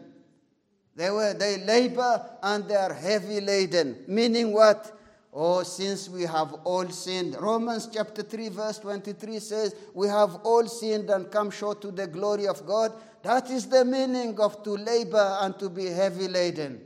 They, 0.95 1.11
were, 1.11 1.35
they 1.35 1.59
labor 1.65 2.25
and 2.41 2.69
they 2.69 2.77
are 2.77 2.95
heavy 2.95 3.41
laden. 3.41 4.05
Meaning 4.07 4.53
what? 4.53 4.97
Oh, 5.35 5.65
since 5.65 6.09
we 6.09 6.23
have 6.23 6.53
all 6.63 6.89
sinned. 6.89 7.37
Romans 7.41 7.89
chapter 7.93 8.23
3, 8.23 8.51
verse 8.51 8.79
23 8.79 9.41
says, 9.41 9.75
We 9.95 10.07
have 10.07 10.37
all 10.45 10.69
sinned 10.69 11.11
and 11.11 11.31
come 11.33 11.51
short 11.51 11.81
to 11.83 11.91
the 11.91 12.07
glory 12.07 12.47
of 12.47 12.65
God. 12.65 12.93
That 13.25 13.51
is 13.51 13.67
the 13.67 13.85
meaning 13.85 14.39
of 14.39 14.63
to 14.63 14.71
labor 14.71 15.37
and 15.41 15.59
to 15.59 15.69
be 15.69 15.87
heavy 15.87 16.29
laden. 16.29 16.81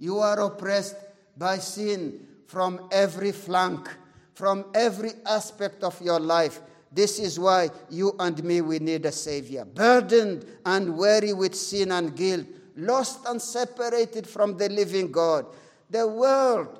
You 0.00 0.18
are 0.18 0.40
oppressed 0.40 0.96
by 1.36 1.58
sin 1.58 2.26
from 2.46 2.88
every 2.90 3.32
flank, 3.32 3.88
from 4.34 4.66
every 4.74 5.12
aspect 5.26 5.82
of 5.82 6.00
your 6.00 6.20
life. 6.20 6.60
This 6.92 7.18
is 7.18 7.38
why 7.38 7.70
you 7.90 8.14
and 8.18 8.42
me, 8.44 8.60
we 8.60 8.78
need 8.78 9.04
a 9.06 9.12
Savior. 9.12 9.64
Burdened 9.64 10.46
and 10.64 10.96
weary 10.96 11.32
with 11.32 11.54
sin 11.54 11.90
and 11.90 12.14
guilt, 12.14 12.46
lost 12.76 13.26
and 13.26 13.40
separated 13.40 14.26
from 14.26 14.56
the 14.56 14.68
living 14.68 15.10
God. 15.10 15.46
The 15.90 16.06
world 16.06 16.78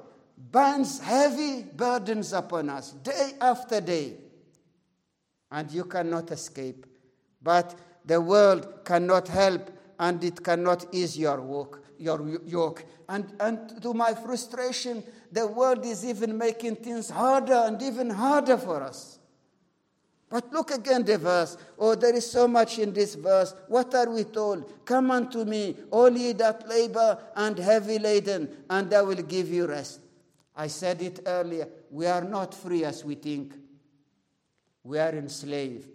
binds 0.51 1.01
heavy 1.01 1.63
burdens 1.63 2.33
upon 2.33 2.71
us 2.71 2.93
day 2.93 3.33
after 3.41 3.81
day, 3.81 4.15
and 5.51 5.71
you 5.71 5.85
cannot 5.85 6.31
escape. 6.31 6.87
But 7.43 7.75
the 8.05 8.21
world 8.21 8.85
cannot 8.85 9.29
help 9.29 9.71
and 9.99 10.23
it 10.25 10.43
cannot 10.43 10.87
ease 10.93 11.19
your 11.19 11.39
yoke. 11.39 11.83
Your 11.99 12.41
yoke. 12.45 12.85
And, 13.09 13.33
and 13.39 13.83
to 13.83 13.95
my 13.95 14.15
frustration, 14.15 15.03
the 15.35 15.49
world 15.49 15.85
is 15.85 16.05
even 16.05 16.39
making 16.39 16.77
things 16.77 17.11
harder 17.11 17.65
and 17.67 17.83
even 17.83 18.09
harder 18.09 18.57
for 18.57 18.81
us. 18.81 19.19
But 20.31 20.53
look 20.53 20.71
again 20.71 21.05
the 21.05 21.19
verse. 21.19 21.57
Oh, 21.77 21.97
there 21.97 22.15
is 22.15 22.31
so 22.31 22.47
much 22.47 22.79
in 22.79 22.93
this 22.93 23.17
verse. 23.17 23.53
What 23.67 23.93
are 23.97 24.09
we 24.09 24.23
told? 24.23 24.73
Come 24.85 25.11
unto 25.11 25.45
me, 25.45 25.77
all 25.91 26.11
ye 26.11 26.33
that 26.35 26.69
labor 26.69 27.19
and 27.35 27.59
heavy 27.59 27.99
laden, 27.99 28.49
and 28.71 28.95
I 28.95 29.03
will 29.03 29.23
give 29.23 29.51
you 29.51 29.67
rest. 29.67 30.01
I 30.55 30.69
said 30.69 31.03
it 31.03 31.21
earlier. 31.27 31.69
We 31.91 32.07
are 32.07 32.23
not 32.23 32.55
free 32.55 32.85
as 32.85 33.05
we 33.05 33.17
think. 33.17 33.55
We 34.85 35.01
are 35.01 35.11
enslaved. 35.11 35.89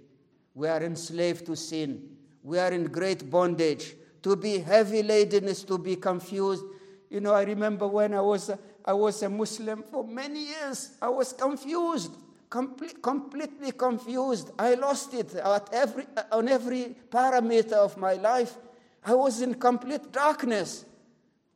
We 0.54 0.68
are 0.68 0.84
enslaved 0.84 1.46
to 1.46 1.56
sin. 1.56 2.10
We 2.44 2.60
are 2.60 2.72
in 2.74 2.86
great 2.86 3.30
bondage. 3.30 3.96
To 4.24 4.36
be 4.36 4.58
heavy 4.58 5.02
laden 5.02 5.46
is 5.46 5.64
to 5.64 5.78
be 5.78 5.96
confused. 5.96 6.66
You 7.10 7.22
know, 7.22 7.34
I 7.34 7.44
remember 7.44 7.88
when 7.88 8.14
I 8.14 8.22
was, 8.22 8.52
I 8.86 8.94
was 8.94 9.22
a 9.24 9.30
Muslim 9.30 9.84
for 9.84 10.04
many 10.04 10.48
years, 10.48 10.98
I 11.02 11.10
was 11.10 11.34
confused 11.34 12.12
complete, 12.50 13.02
completely 13.02 13.72
confused. 13.72 14.52
I 14.58 14.74
lost 14.74 15.14
it 15.14 15.36
at 15.36 15.70
every, 15.72 16.06
on 16.32 16.50
every 16.50 16.96
parameter 17.10 17.74
of 17.74 17.98
my 17.98 18.14
life. 18.14 18.56
I 19.06 19.14
was 19.14 19.42
in 19.42 19.54
complete 19.56 20.12
darkness. 20.12 20.86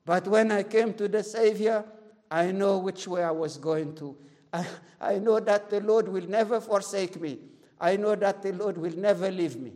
But 0.05 0.27
when 0.27 0.51
I 0.51 0.63
came 0.63 0.93
to 0.95 1.07
the 1.07 1.23
Savior, 1.23 1.83
I 2.29 2.51
know 2.51 2.77
which 2.77 3.07
way 3.07 3.23
I 3.23 3.31
was 3.31 3.57
going 3.57 3.95
to. 3.95 4.15
I, 4.53 4.65
I 5.01 5.19
know 5.19 5.39
that 5.39 5.69
the 5.69 5.81
Lord 5.81 6.07
will 6.07 6.27
never 6.27 6.61
forsake 6.61 7.19
me. 7.19 7.39
I 7.79 7.97
know 7.97 8.15
that 8.15 8.41
the 8.41 8.53
Lord 8.53 8.77
will 8.77 8.95
never 8.95 9.29
leave 9.31 9.57
me. 9.57 9.73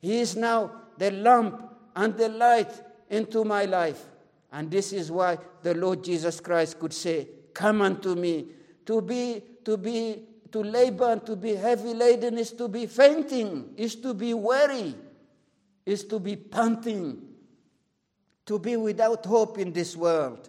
He 0.00 0.20
is 0.20 0.36
now 0.36 0.72
the 0.98 1.10
lamp 1.10 1.62
and 1.96 2.16
the 2.16 2.28
light 2.28 2.72
into 3.08 3.44
my 3.44 3.64
life. 3.64 4.04
And 4.52 4.70
this 4.70 4.92
is 4.92 5.10
why 5.10 5.38
the 5.62 5.74
Lord 5.74 6.02
Jesus 6.02 6.40
Christ 6.40 6.78
could 6.78 6.92
say, 6.92 7.28
Come 7.54 7.82
unto 7.82 8.14
me. 8.14 8.46
To 8.86 9.00
be, 9.00 9.42
to 9.64 9.76
be 9.76 10.24
to 10.52 10.62
labor 10.62 11.12
and 11.12 11.24
to 11.26 11.36
be 11.36 11.54
heavy 11.54 11.94
laden 11.94 12.38
is 12.38 12.52
to 12.52 12.68
be 12.68 12.86
fainting, 12.86 13.72
is 13.76 13.94
to 13.96 14.14
be 14.14 14.34
weary, 14.34 14.94
is 15.86 16.04
to 16.04 16.18
be 16.18 16.36
panting, 16.36 17.22
to 18.46 18.58
be 18.58 18.76
without 18.76 19.24
hope 19.26 19.58
in 19.58 19.72
this 19.72 19.96
world. 19.96 20.48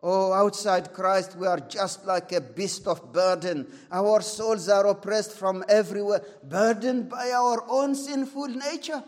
Oh, 0.00 0.32
outside 0.32 0.92
Christ, 0.92 1.34
we 1.36 1.46
are 1.46 1.58
just 1.58 2.06
like 2.06 2.30
a 2.32 2.40
beast 2.40 2.86
of 2.86 3.12
burden. 3.12 3.66
Our 3.90 4.20
souls 4.20 4.68
are 4.68 4.86
oppressed 4.86 5.32
from 5.32 5.64
everywhere, 5.68 6.22
burdened 6.44 7.08
by 7.08 7.32
our 7.32 7.64
own 7.68 7.94
sinful 7.96 8.48
nature. 8.48 9.02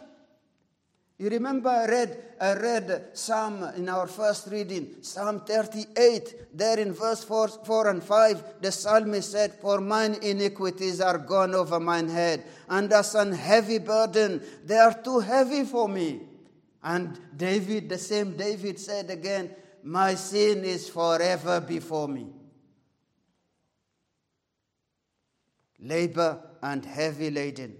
You 1.20 1.28
remember 1.28 1.68
I 1.68 1.84
read, 1.84 2.24
I 2.40 2.54
read 2.54 3.08
Psalm 3.12 3.62
in 3.76 3.90
our 3.90 4.06
first 4.06 4.46
reading, 4.46 5.02
Psalm 5.02 5.40
38, 5.40 6.56
there 6.56 6.78
in 6.78 6.94
verse 6.94 7.22
4, 7.24 7.48
4 7.48 7.90
and 7.90 8.02
5, 8.02 8.62
the 8.62 8.72
psalmist 8.72 9.30
said, 9.30 9.52
For 9.52 9.82
mine 9.82 10.16
iniquities 10.22 10.98
are 11.02 11.18
gone 11.18 11.54
over 11.54 11.78
mine 11.78 12.08
head, 12.08 12.44
and 12.70 12.90
as 12.90 13.14
an 13.14 13.32
heavy 13.32 13.76
burden, 13.76 14.40
they 14.64 14.78
are 14.78 14.94
too 14.94 15.18
heavy 15.18 15.64
for 15.64 15.90
me. 15.90 16.22
And 16.82 17.20
David, 17.36 17.90
the 17.90 17.98
same 17.98 18.34
David 18.34 18.78
said 18.80 19.10
again, 19.10 19.50
My 19.82 20.14
sin 20.14 20.64
is 20.64 20.88
forever 20.88 21.60
before 21.60 22.08
me. 22.08 22.28
Labor 25.80 26.40
and 26.62 26.82
heavy 26.82 27.30
laden. 27.30 27.76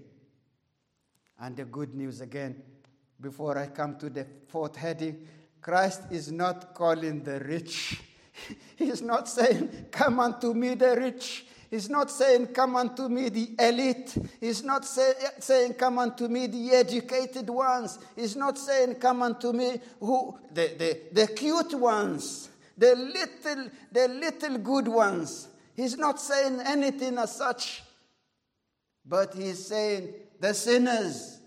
And 1.39 1.57
the 1.57 1.65
good 1.65 1.95
news 1.95 2.21
again 2.21 2.61
before 3.21 3.57
I 3.57 3.67
come 3.67 3.97
to 3.97 4.09
the 4.09 4.25
fourth 4.47 4.75
heading, 4.75 5.27
Christ 5.61 6.03
is 6.09 6.31
not 6.31 6.73
calling 6.73 7.23
the 7.23 7.39
rich. 7.39 8.01
He's 8.75 9.01
not 9.01 9.29
saying, 9.29 9.87
Come 9.91 10.19
unto 10.19 10.53
me, 10.53 10.73
the 10.73 10.95
rich. 10.95 11.45
He's 11.69 11.89
not 11.89 12.09
saying, 12.09 12.47
Come 12.47 12.75
unto 12.75 13.07
me, 13.07 13.29
the 13.29 13.55
elite. 13.59 14.17
He's 14.39 14.63
not 14.63 14.85
say, 14.85 15.13
saying, 15.39 15.75
Come 15.75 15.99
unto 15.99 16.27
me, 16.27 16.47
the 16.47 16.71
educated 16.71 17.49
ones. 17.49 17.99
He's 18.15 18.35
not 18.35 18.57
saying, 18.57 18.95
Come 18.95 19.21
unto 19.21 19.53
me, 19.53 19.79
who, 19.99 20.37
the, 20.51 20.73
the, 20.77 20.99
the 21.21 21.27
cute 21.33 21.73
ones, 21.75 22.49
the 22.77 22.95
little, 22.95 23.69
the 23.91 24.07
little 24.07 24.57
good 24.57 24.87
ones. 24.87 25.47
He's 25.75 25.97
not 25.97 26.19
saying 26.19 26.59
anything 26.65 27.17
as 27.19 27.35
such, 27.35 27.83
but 29.05 29.33
he's 29.35 29.65
saying, 29.67 30.13
The 30.39 30.53
sinners, 30.53 31.39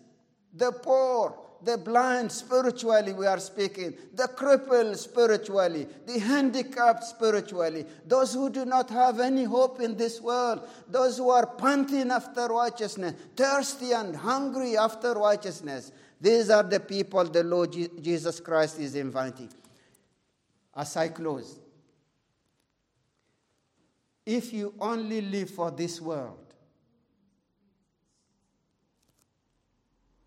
the 0.55 0.71
poor, 0.71 1.44
the 1.65 1.79
blind 1.79 2.31
spiritually, 2.31 3.13
we 3.13 3.27
are 3.27 3.41
speaking, 3.41 3.95
the 4.15 4.29
crippled 4.29 4.97
spiritually, 4.99 5.87
the 6.07 6.19
handicapped 6.19 7.05
spiritually, 7.05 7.87
those 8.07 8.35
who 8.35 8.51
do 8.51 8.65
not 8.65 8.91
have 8.91 9.21
any 9.21 9.45
hope 9.45 9.81
in 9.81 9.97
this 9.97 10.21
world, 10.21 10.69
those 10.89 11.19
who 11.19 11.31
are 11.31 11.47
panting 11.47 12.11
after 12.11 12.47
righteousness, 12.47 13.15
thirsty 13.37 13.93
and 13.93 14.15
hungry 14.15 14.77
after 14.77 15.15
righteousness. 15.15 15.93
These 16.21 16.51
are 16.51 16.63
the 16.63 16.81
people 16.81 17.25
the 17.25 17.45
Lord 17.45 17.73
Jesus 17.73 18.41
Christ 18.41 18.79
is 18.79 18.95
inviting. 18.95 19.51
As 20.77 20.97
I 20.97 21.09
close, 21.09 21.59
if 24.27 24.53
you 24.53 24.75
only 24.81 25.21
live 25.21 25.51
for 25.51 25.71
this 25.71 26.01
world, 26.01 26.44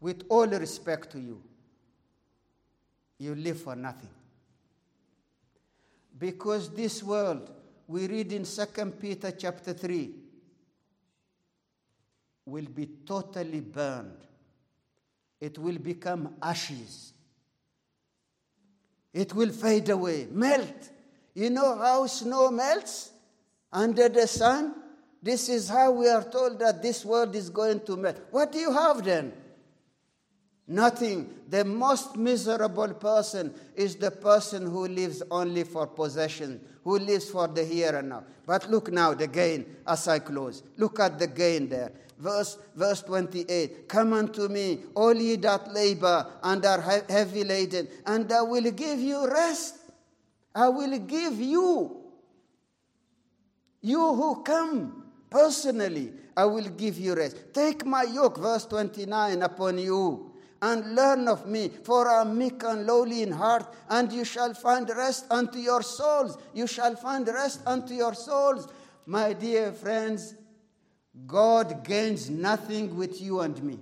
with 0.07 0.23
all 0.29 0.47
respect 0.47 1.11
to 1.11 1.19
you, 1.19 1.41
you 3.19 3.35
live 3.35 3.59
for 3.61 3.75
nothing. 3.75 4.09
Because 6.17 6.69
this 6.69 7.03
world, 7.03 7.51
we 7.89 8.07
read 8.07 8.31
in 8.31 8.45
2 8.45 8.85
Peter 9.01 9.31
chapter 9.31 9.73
3, 9.73 10.09
will 12.45 12.69
be 12.73 12.85
totally 13.05 13.59
burned. 13.59 14.19
It 15.41 15.57
will 15.57 15.77
become 15.77 16.35
ashes. 16.41 17.11
It 19.13 19.33
will 19.33 19.49
fade 19.49 19.89
away, 19.89 20.29
melt. 20.31 20.89
You 21.33 21.49
know 21.49 21.77
how 21.77 22.07
snow 22.07 22.49
melts 22.49 23.11
under 23.73 24.07
the 24.07 24.25
sun? 24.25 24.73
This 25.21 25.49
is 25.49 25.67
how 25.67 25.91
we 25.91 26.07
are 26.07 26.23
told 26.23 26.59
that 26.59 26.81
this 26.81 27.03
world 27.03 27.35
is 27.35 27.49
going 27.49 27.81
to 27.81 27.97
melt. 27.97 28.21
What 28.31 28.53
do 28.53 28.57
you 28.57 28.71
have 28.71 29.03
then? 29.03 29.33
Nothing. 30.67 31.33
The 31.47 31.63
most 31.63 32.17
miserable 32.17 32.93
person 32.95 33.53
is 33.73 33.95
the 33.95 34.11
person 34.11 34.65
who 34.69 34.87
lives 34.87 35.23
only 35.31 35.63
for 35.63 35.87
possession, 35.87 36.59
who 36.83 36.99
lives 36.99 37.29
for 37.29 37.47
the 37.47 37.63
here 37.63 37.95
and 37.95 38.09
now. 38.09 38.25
But 38.45 38.69
look 38.69 38.91
now, 38.91 39.13
the 39.13 39.27
gain, 39.27 39.65
as 39.87 40.09
I 40.09 40.19
close. 40.19 40.63
Look 40.75 40.99
at 40.99 41.19
the 41.19 41.27
gain 41.27 41.69
there. 41.69 41.93
Verse, 42.19 42.57
verse 42.75 43.01
28 43.03 43.87
Come 43.87 44.11
unto 44.11 44.49
me, 44.49 44.79
all 44.93 45.15
ye 45.15 45.37
that 45.37 45.73
labor 45.73 46.27
and 46.43 46.65
are 46.65 46.81
heavy 47.07 47.45
laden, 47.45 47.87
and 48.05 48.29
I 48.29 48.41
will 48.41 48.69
give 48.71 48.99
you 48.99 49.25
rest. 49.29 49.77
I 50.53 50.67
will 50.67 50.97
give 50.99 51.39
you. 51.39 51.95
You 53.79 54.15
who 54.15 54.43
come 54.43 55.05
personally, 55.29 56.11
I 56.35 56.43
will 56.43 56.67
give 56.69 56.97
you 56.97 57.15
rest. 57.15 57.37
Take 57.53 57.85
my 57.85 58.03
yoke, 58.03 58.37
verse 58.39 58.65
29, 58.65 59.43
upon 59.43 59.77
you 59.77 60.26
and 60.61 60.95
learn 60.95 61.27
of 61.27 61.47
me, 61.47 61.69
for 61.83 62.07
I 62.07 62.21
am 62.21 62.37
meek 62.37 62.63
and 62.63 62.85
lowly 62.85 63.21
in 63.21 63.31
heart, 63.31 63.73
and 63.89 64.11
you 64.11 64.23
shall 64.23 64.53
find 64.53 64.89
rest 64.89 65.25
unto 65.29 65.59
your 65.59 65.83
souls. 65.83 66.37
You 66.53 66.67
shall 66.67 66.95
find 66.95 67.27
rest 67.27 67.61
unto 67.65 67.93
your 67.93 68.13
souls. 68.13 68.67
My 69.05 69.33
dear 69.33 69.71
friends, 69.71 70.35
God 71.25 71.83
gains 71.83 72.29
nothing 72.29 72.95
with 72.95 73.21
you 73.21 73.39
and 73.39 73.61
me, 73.63 73.79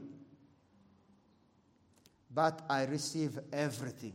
but 2.33 2.61
I 2.69 2.85
receive 2.85 3.39
everything. 3.51 4.13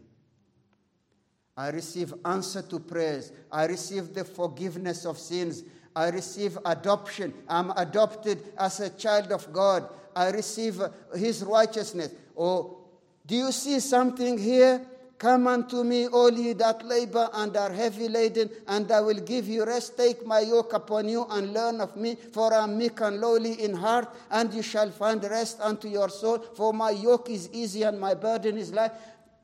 I 1.57 1.68
receive 1.70 2.14
answer 2.25 2.62
to 2.62 2.79
prayers. 2.79 3.33
I 3.53 3.66
receive 3.66 4.14
the 4.14 4.25
forgiveness 4.25 5.05
of 5.05 5.18
sins. 5.18 5.62
I 5.94 6.09
receive 6.09 6.57
adoption. 6.64 7.35
I'm 7.49 7.73
adopted 7.73 8.53
as 8.57 8.81
a 8.81 8.88
child 8.88 9.33
of 9.33 9.53
God. 9.53 9.90
I 10.16 10.31
receive 10.31 10.81
His 11.14 11.42
righteousness. 11.42 12.12
Oh, 12.40 12.79
do 13.26 13.37
you 13.37 13.53
see 13.53 13.81
something 13.81 14.38
here? 14.38 14.87
Come 15.18 15.46
unto 15.46 15.85
me, 15.85 16.09
all 16.09 16.33
ye 16.33 16.55
that 16.55 16.83
labor 16.87 17.29
and 17.35 17.55
are 17.55 17.70
heavy 17.70 18.09
laden, 18.09 18.48
and 18.66 18.90
I 18.90 19.03
will 19.03 19.20
give 19.20 19.46
you 19.46 19.66
rest. 19.66 19.98
Take 19.98 20.26
my 20.26 20.40
yoke 20.40 20.72
upon 20.72 21.11
you 21.11 21.26
and 21.29 21.53
learn 21.53 21.83
of 21.83 21.94
me, 21.98 22.14
for 22.14 22.55
I 22.55 22.64
am 22.64 22.79
meek 22.79 22.98
and 23.03 23.20
lowly 23.20 23.62
in 23.62 23.74
heart, 23.74 24.09
and 24.31 24.55
you 24.55 24.62
shall 24.62 24.90
find 24.90 25.22
rest 25.24 25.61
unto 25.61 25.88
your 25.88 26.09
soul. 26.09 26.38
For 26.38 26.72
my 26.72 26.92
yoke 26.92 27.29
is 27.29 27.50
easy 27.53 27.83
and 27.83 28.00
my 28.00 28.14
burden 28.14 28.57
is 28.57 28.72
light. 28.72 28.92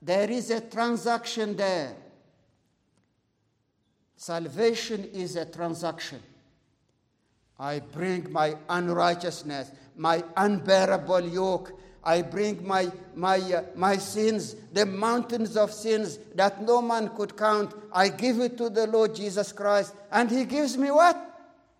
There 0.01 0.31
is 0.31 0.51
a 0.51 0.63
transaction 0.63 1.55
there. 1.55 1.95
Salvation 4.17 5.05
is 5.13 5.37
a 5.37 5.45
transaction. 5.45 6.23
I 7.59 7.81
bring 7.81 8.33
my 8.33 8.57
unrighteousness, 8.71 9.73
my 9.95 10.25
unbearable 10.39 11.29
yoke. 11.29 11.79
I 12.07 12.23
bring 12.23 12.65
my, 12.65 12.91
my, 13.17 13.39
uh, 13.39 13.65
my 13.75 13.97
sins, 13.97 14.55
the 14.73 14.87
mountains 14.87 15.57
of 15.57 15.73
sins 15.73 16.19
that 16.37 16.63
no 16.63 16.81
man 16.81 17.09
could 17.17 17.37
count. 17.37 17.75
I 17.93 18.09
give 18.09 18.39
it 18.39 18.57
to 18.59 18.71
the 18.71 18.87
Lord 18.87 19.17
Jesus 19.17 19.51
Christ. 19.51 19.93
And 20.13 20.31
He 20.31 20.45
gives 20.45 20.79
me 20.79 20.93
what? 20.93 21.21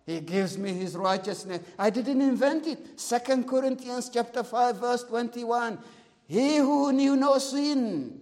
He 0.05 0.19
gives 0.19 0.57
me 0.57 0.73
His 0.73 0.97
righteousness. 0.97 1.61
I 1.79 1.89
didn't 1.89 2.21
invent 2.21 2.67
it. 2.67 2.99
Second 2.99 3.47
Corinthians 3.47 4.09
chapter 4.13 4.43
5, 4.43 4.77
verse 4.77 5.03
21. 5.05 5.77
He 6.27 6.57
who 6.57 6.91
knew 6.91 7.15
no 7.15 7.37
sin, 7.37 8.19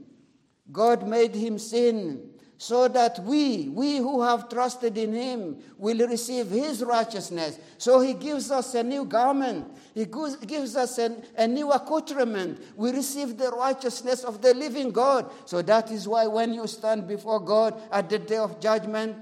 God 0.71 1.07
made 1.07 1.33
him 1.33 1.57
sin 1.57 2.34
so 2.57 2.87
that 2.87 3.19
we, 3.19 3.69
we 3.69 3.97
who 3.97 4.21
have 4.21 4.49
trusted 4.49 4.97
in 4.97 5.13
him, 5.13 5.57
will 5.77 6.07
receive 6.07 6.49
his 6.49 6.83
righteousness. 6.83 7.59
So 7.77 7.99
he 7.99 8.13
gives 8.13 8.49
us 8.49 8.73
a 8.75 8.83
new 8.83 9.05
garment, 9.05 9.67
he 9.93 10.05
gives 10.05 10.75
us 10.75 10.97
an, 10.97 11.23
a 11.37 11.47
new 11.47 11.71
accoutrement. 11.71 12.61
We 12.75 12.91
receive 12.91 13.37
the 13.37 13.51
righteousness 13.51 14.23
of 14.23 14.41
the 14.41 14.53
living 14.53 14.91
God. 14.91 15.29
So 15.45 15.61
that 15.63 15.91
is 15.91 16.07
why 16.07 16.27
when 16.27 16.53
you 16.53 16.67
stand 16.67 17.07
before 17.07 17.39
God 17.39 17.81
at 17.91 18.09
the 18.09 18.19
day 18.19 18.37
of 18.37 18.59
judgment, 18.59 19.17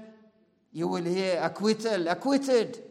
you 0.72 0.88
will 0.88 1.04
hear 1.04 1.40
acquittal, 1.40 2.08
acquitted. 2.08 2.82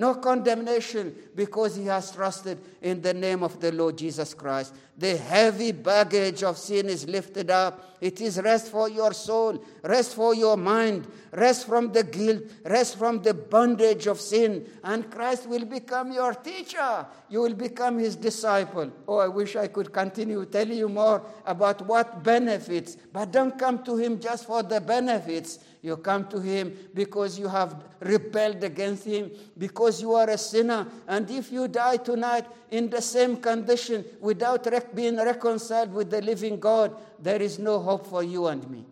No 0.00 0.14
condemnation 0.14 1.14
because 1.34 1.76
he 1.76 1.84
has 1.84 2.10
trusted 2.10 2.58
in 2.80 3.02
the 3.02 3.12
name 3.12 3.42
of 3.42 3.60
the 3.60 3.70
Lord 3.70 3.98
Jesus 3.98 4.32
Christ. 4.32 4.74
The 4.96 5.14
heavy 5.14 5.72
baggage 5.72 6.42
of 6.42 6.56
sin 6.56 6.88
is 6.88 7.06
lifted 7.06 7.50
up. 7.50 7.98
It 8.00 8.18
is 8.22 8.40
rest 8.40 8.68
for 8.68 8.88
your 8.88 9.12
soul, 9.12 9.62
rest 9.82 10.14
for 10.14 10.34
your 10.34 10.56
mind, 10.56 11.06
rest 11.32 11.66
from 11.66 11.92
the 11.92 12.02
guilt, 12.02 12.44
rest 12.64 12.96
from 12.96 13.20
the 13.20 13.34
bondage 13.34 14.06
of 14.06 14.18
sin. 14.18 14.66
And 14.82 15.10
Christ 15.10 15.46
will 15.46 15.66
become 15.66 16.12
your 16.12 16.32
teacher. 16.32 17.06
You 17.28 17.42
will 17.42 17.54
become 17.54 17.98
his 17.98 18.16
disciple. 18.16 18.90
Oh, 19.06 19.18
I 19.18 19.28
wish 19.28 19.54
I 19.54 19.66
could 19.66 19.92
continue 19.92 20.46
telling 20.46 20.78
you 20.78 20.88
more 20.88 21.26
about 21.44 21.86
what 21.86 22.22
benefits, 22.22 22.96
but 23.12 23.32
don't 23.32 23.58
come 23.58 23.84
to 23.84 23.98
him 23.98 24.18
just 24.18 24.46
for 24.46 24.62
the 24.62 24.80
benefits. 24.80 25.58
You 25.82 25.96
come 25.96 26.28
to 26.28 26.40
Him 26.40 26.76
because 26.92 27.38
you 27.38 27.48
have 27.48 27.82
rebelled 28.00 28.62
against 28.62 29.04
Him, 29.04 29.30
because 29.56 30.02
you 30.02 30.12
are 30.14 30.28
a 30.28 30.36
sinner. 30.36 30.86
And 31.08 31.30
if 31.30 31.50
you 31.50 31.68
die 31.68 31.96
tonight 31.96 32.44
in 32.70 32.90
the 32.90 33.00
same 33.00 33.38
condition 33.38 34.04
without 34.20 34.66
rec- 34.66 34.94
being 34.94 35.16
reconciled 35.16 35.92
with 35.92 36.10
the 36.10 36.20
living 36.20 36.60
God, 36.60 36.94
there 37.18 37.40
is 37.40 37.58
no 37.58 37.80
hope 37.80 38.06
for 38.06 38.22
you 38.22 38.46
and 38.46 38.68
me. 38.70 38.84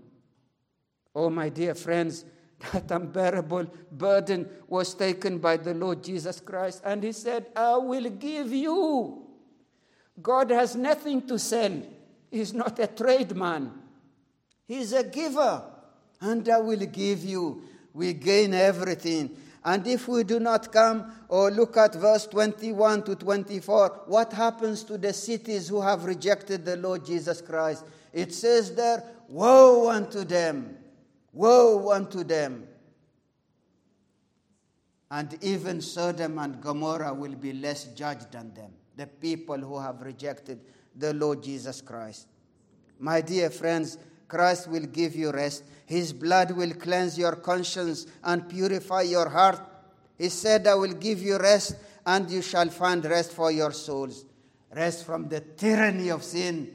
Oh, 1.14 1.28
my 1.28 1.50
dear 1.50 1.74
friends, 1.74 2.24
that 2.72 2.90
unbearable 2.90 3.66
burden 3.92 4.48
was 4.66 4.94
taken 4.94 5.38
by 5.38 5.58
the 5.58 5.74
Lord 5.74 6.02
Jesus 6.02 6.40
Christ, 6.40 6.80
and 6.84 7.02
He 7.02 7.12
said, 7.12 7.46
I 7.54 7.76
will 7.76 8.08
give 8.08 8.50
you. 8.50 9.26
God 10.22 10.50
has 10.50 10.74
nothing 10.74 11.26
to 11.28 11.38
sell, 11.38 11.82
He's 12.30 12.54
not 12.54 12.78
a 12.78 12.86
tradesman, 12.86 13.72
He's 14.66 14.94
a 14.94 15.04
giver 15.04 15.62
and 16.20 16.48
I 16.48 16.58
will 16.58 16.86
give 16.86 17.24
you. 17.24 17.62
We 17.94 18.12
gain 18.12 18.54
everything. 18.54 19.36
And 19.64 19.86
if 19.86 20.08
we 20.08 20.24
do 20.24 20.38
not 20.38 20.72
come, 20.72 21.12
or 21.28 21.50
look 21.50 21.76
at 21.76 21.94
verse 21.94 22.26
21 22.26 23.02
to 23.04 23.16
24, 23.16 24.02
what 24.06 24.32
happens 24.32 24.84
to 24.84 24.96
the 24.96 25.12
cities 25.12 25.68
who 25.68 25.80
have 25.80 26.04
rejected 26.04 26.64
the 26.64 26.76
Lord 26.76 27.04
Jesus 27.04 27.40
Christ? 27.40 27.84
It 28.12 28.32
says 28.32 28.74
there, 28.74 29.02
Woe 29.28 29.90
unto 29.90 30.24
them! 30.24 30.76
Woe 31.32 31.90
unto 31.92 32.24
them! 32.24 32.66
And 35.10 35.36
even 35.42 35.80
Sodom 35.80 36.38
and 36.38 36.60
Gomorrah 36.60 37.14
will 37.14 37.34
be 37.34 37.52
less 37.52 37.84
judged 37.84 38.32
than 38.32 38.54
them, 38.54 38.70
the 38.96 39.06
people 39.06 39.58
who 39.58 39.78
have 39.78 40.02
rejected 40.02 40.60
the 40.96 41.14
Lord 41.14 41.42
Jesus 41.42 41.80
Christ. 41.80 42.28
My 42.98 43.20
dear 43.20 43.50
friends, 43.50 43.98
Christ 44.28 44.68
will 44.68 44.86
give 44.86 45.16
you 45.16 45.32
rest. 45.32 45.64
His 45.86 46.12
blood 46.12 46.50
will 46.50 46.74
cleanse 46.74 47.18
your 47.18 47.36
conscience 47.36 48.06
and 48.22 48.48
purify 48.48 49.02
your 49.02 49.28
heart. 49.28 49.60
He 50.18 50.28
said, 50.28 50.66
I 50.66 50.74
will 50.74 50.92
give 50.92 51.22
you 51.22 51.38
rest, 51.38 51.76
and 52.04 52.30
you 52.30 52.42
shall 52.42 52.68
find 52.68 53.04
rest 53.04 53.32
for 53.32 53.50
your 53.50 53.72
souls. 53.72 54.26
Rest 54.74 55.06
from 55.06 55.28
the 55.28 55.40
tyranny 55.40 56.10
of 56.10 56.22
sin, 56.22 56.70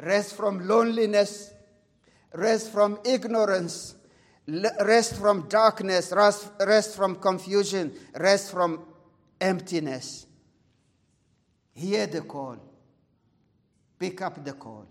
rest 0.00 0.36
from 0.36 0.68
loneliness, 0.68 1.52
rest 2.32 2.70
from 2.70 3.00
ignorance, 3.04 3.96
rest 4.46 5.16
from 5.16 5.48
darkness, 5.48 6.12
rest, 6.12 6.50
rest 6.60 6.94
from 6.94 7.16
confusion, 7.16 7.92
rest 8.14 8.52
from 8.52 8.84
emptiness. 9.40 10.26
Hear 11.74 12.06
the 12.06 12.20
call, 12.20 12.58
pick 13.98 14.22
up 14.22 14.44
the 14.44 14.52
call. 14.52 14.86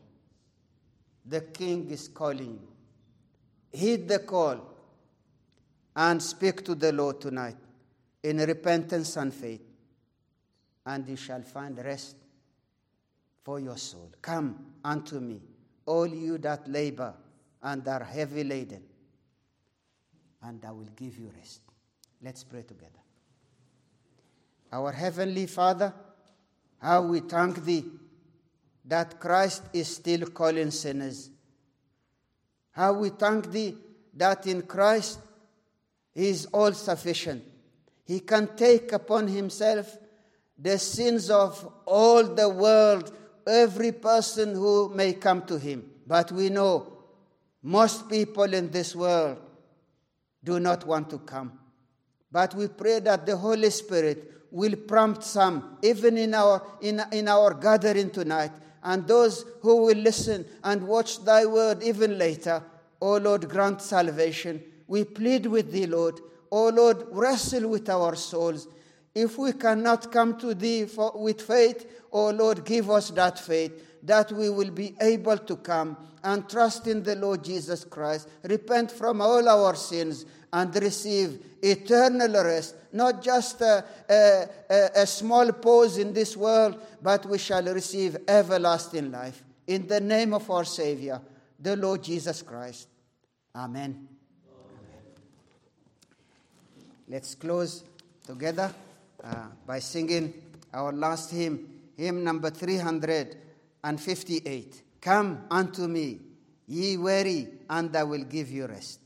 The 1.25 1.41
king 1.41 1.89
is 1.89 2.07
calling 2.07 2.59
you 2.61 2.75
heed 3.75 4.07
the 4.07 4.19
call 4.19 4.59
and 5.95 6.21
speak 6.21 6.63
to 6.65 6.75
the 6.75 6.91
Lord 6.91 7.21
tonight 7.21 7.57
in 8.23 8.37
repentance 8.37 9.17
and 9.17 9.33
faith, 9.33 9.61
and 10.85 11.07
you 11.07 11.15
shall 11.15 11.41
find 11.41 11.77
rest 11.83 12.15
for 13.43 13.59
your 13.59 13.77
soul. 13.77 14.11
Come 14.21 14.65
unto 14.83 15.19
me, 15.19 15.41
all 15.85 16.07
you 16.07 16.37
that 16.39 16.67
labor 16.67 17.13
and 17.61 17.87
are 17.87 18.03
heavy 18.03 18.43
laden, 18.43 18.83
and 20.41 20.63
I 20.65 20.71
will 20.71 20.89
give 20.95 21.17
you 21.17 21.31
rest. 21.37 21.61
Let's 22.21 22.43
pray 22.43 22.63
together. 22.63 22.91
Our 24.71 24.91
Heavenly 24.91 25.45
Father, 25.45 25.93
how 26.81 27.03
we 27.03 27.19
thank 27.21 27.63
Thee 27.63 27.85
that 28.87 29.19
Christ 29.19 29.63
is 29.73 29.87
still 29.87 30.27
calling 30.27 30.71
sinners 30.71 31.29
how 32.75 32.91
we 32.91 33.09
thank 33.09 33.51
Thee 33.51 33.77
that 34.13 34.45
in 34.47 34.61
Christ 34.63 35.19
He 36.13 36.27
is 36.27 36.45
all 36.47 36.73
sufficient. 36.73 37.41
He 38.03 38.19
can 38.19 38.55
take 38.55 38.91
upon 38.91 39.29
Himself 39.29 39.97
the 40.57 40.77
sins 40.77 41.29
of 41.29 41.71
all 41.85 42.23
the 42.23 42.49
world, 42.49 43.13
every 43.47 43.93
person 43.93 44.53
who 44.53 44.89
may 44.89 45.13
come 45.13 45.43
to 45.43 45.57
Him. 45.57 45.89
But 46.05 46.33
we 46.33 46.49
know 46.49 46.91
most 47.63 48.09
people 48.09 48.53
in 48.53 48.71
this 48.71 48.93
world 48.93 49.37
do 50.43 50.59
not 50.59 50.85
want 50.85 51.09
to 51.11 51.19
come. 51.19 51.57
But 52.29 52.53
we 52.55 52.67
pray 52.67 52.99
that 52.99 53.25
the 53.25 53.37
Holy 53.37 53.69
Spirit 53.69 54.33
will 54.51 54.75
prompt 54.75 55.23
some, 55.23 55.77
even 55.81 56.17
in 56.17 56.33
our, 56.33 56.61
in, 56.81 57.01
in 57.13 57.29
our 57.29 57.53
gathering 57.53 58.09
tonight, 58.09 58.51
and 58.85 59.07
those 59.07 59.43
who 59.61 59.83
will 59.83 59.97
listen 59.97 60.45
and 60.63 60.87
watch 60.87 61.25
thy 61.25 61.45
word 61.45 61.83
even 61.83 62.17
later. 62.17 62.63
O 63.01 63.17
Lord, 63.17 63.49
grant 63.49 63.81
salvation. 63.81 64.63
We 64.87 65.03
plead 65.03 65.47
with 65.47 65.71
thee, 65.71 65.87
Lord. 65.87 66.21
O 66.51 66.69
Lord, 66.69 67.07
wrestle 67.11 67.67
with 67.67 67.89
our 67.89 68.15
souls. 68.15 68.67
If 69.13 69.37
we 69.37 69.53
cannot 69.53 70.11
come 70.11 70.37
to 70.39 70.53
thee 70.53 70.85
for, 70.85 71.11
with 71.15 71.41
faith, 71.41 71.85
O 72.11 72.29
Lord, 72.29 72.63
give 72.63 72.89
us 72.91 73.09
that 73.11 73.39
faith 73.39 73.73
that 74.03 74.31
we 74.31 74.49
will 74.49 74.69
be 74.69 74.95
able 75.01 75.37
to 75.37 75.55
come 75.57 75.97
and 76.23 76.47
trust 76.47 76.85
in 76.85 77.01
the 77.01 77.15
Lord 77.15 77.43
Jesus 77.43 77.83
Christ, 77.83 78.29
repent 78.43 78.91
from 78.91 79.19
all 79.19 79.49
our 79.49 79.75
sins, 79.75 80.25
and 80.55 80.73
receive 80.81 81.39
eternal 81.61 82.43
rest, 82.43 82.75
not 82.93 83.21
just 83.21 83.59
a, 83.59 83.83
a, 84.09 84.47
a, 84.95 85.05
small 85.05 85.51
pause 85.51 85.97
in 85.97 86.13
this 86.13 86.37
world, 86.37 86.79
but 87.01 87.25
we 87.25 87.37
shall 87.37 87.65
receive 87.65 88.15
everlasting 88.25 89.11
life. 89.11 89.43
In 89.67 89.85
the 89.85 89.99
name 89.99 90.33
of 90.33 90.49
our 90.49 90.63
Savior, 90.63 91.19
the 91.59 91.75
Lord 91.75 92.03
Jesus 92.03 92.41
Christ. 92.41 92.87
Amen. 93.53 94.07
Amen. 94.47 95.03
Let's 97.09 97.35
close 97.35 97.83
together 98.25 98.73
uh, 99.21 99.47
by 99.67 99.79
singing 99.79 100.33
our 100.73 100.93
last 100.93 101.31
hymn, 101.31 101.67
hymn 101.97 102.23
number 102.23 102.49
358. 102.49 104.83
Come 105.01 105.47
unto 105.51 105.89
me, 105.89 106.21
ye 106.65 106.95
weary, 106.95 107.49
and 107.69 107.93
I 107.93 108.03
will 108.03 108.23
give 108.23 108.49
you 108.49 108.67
rest. 108.67 109.01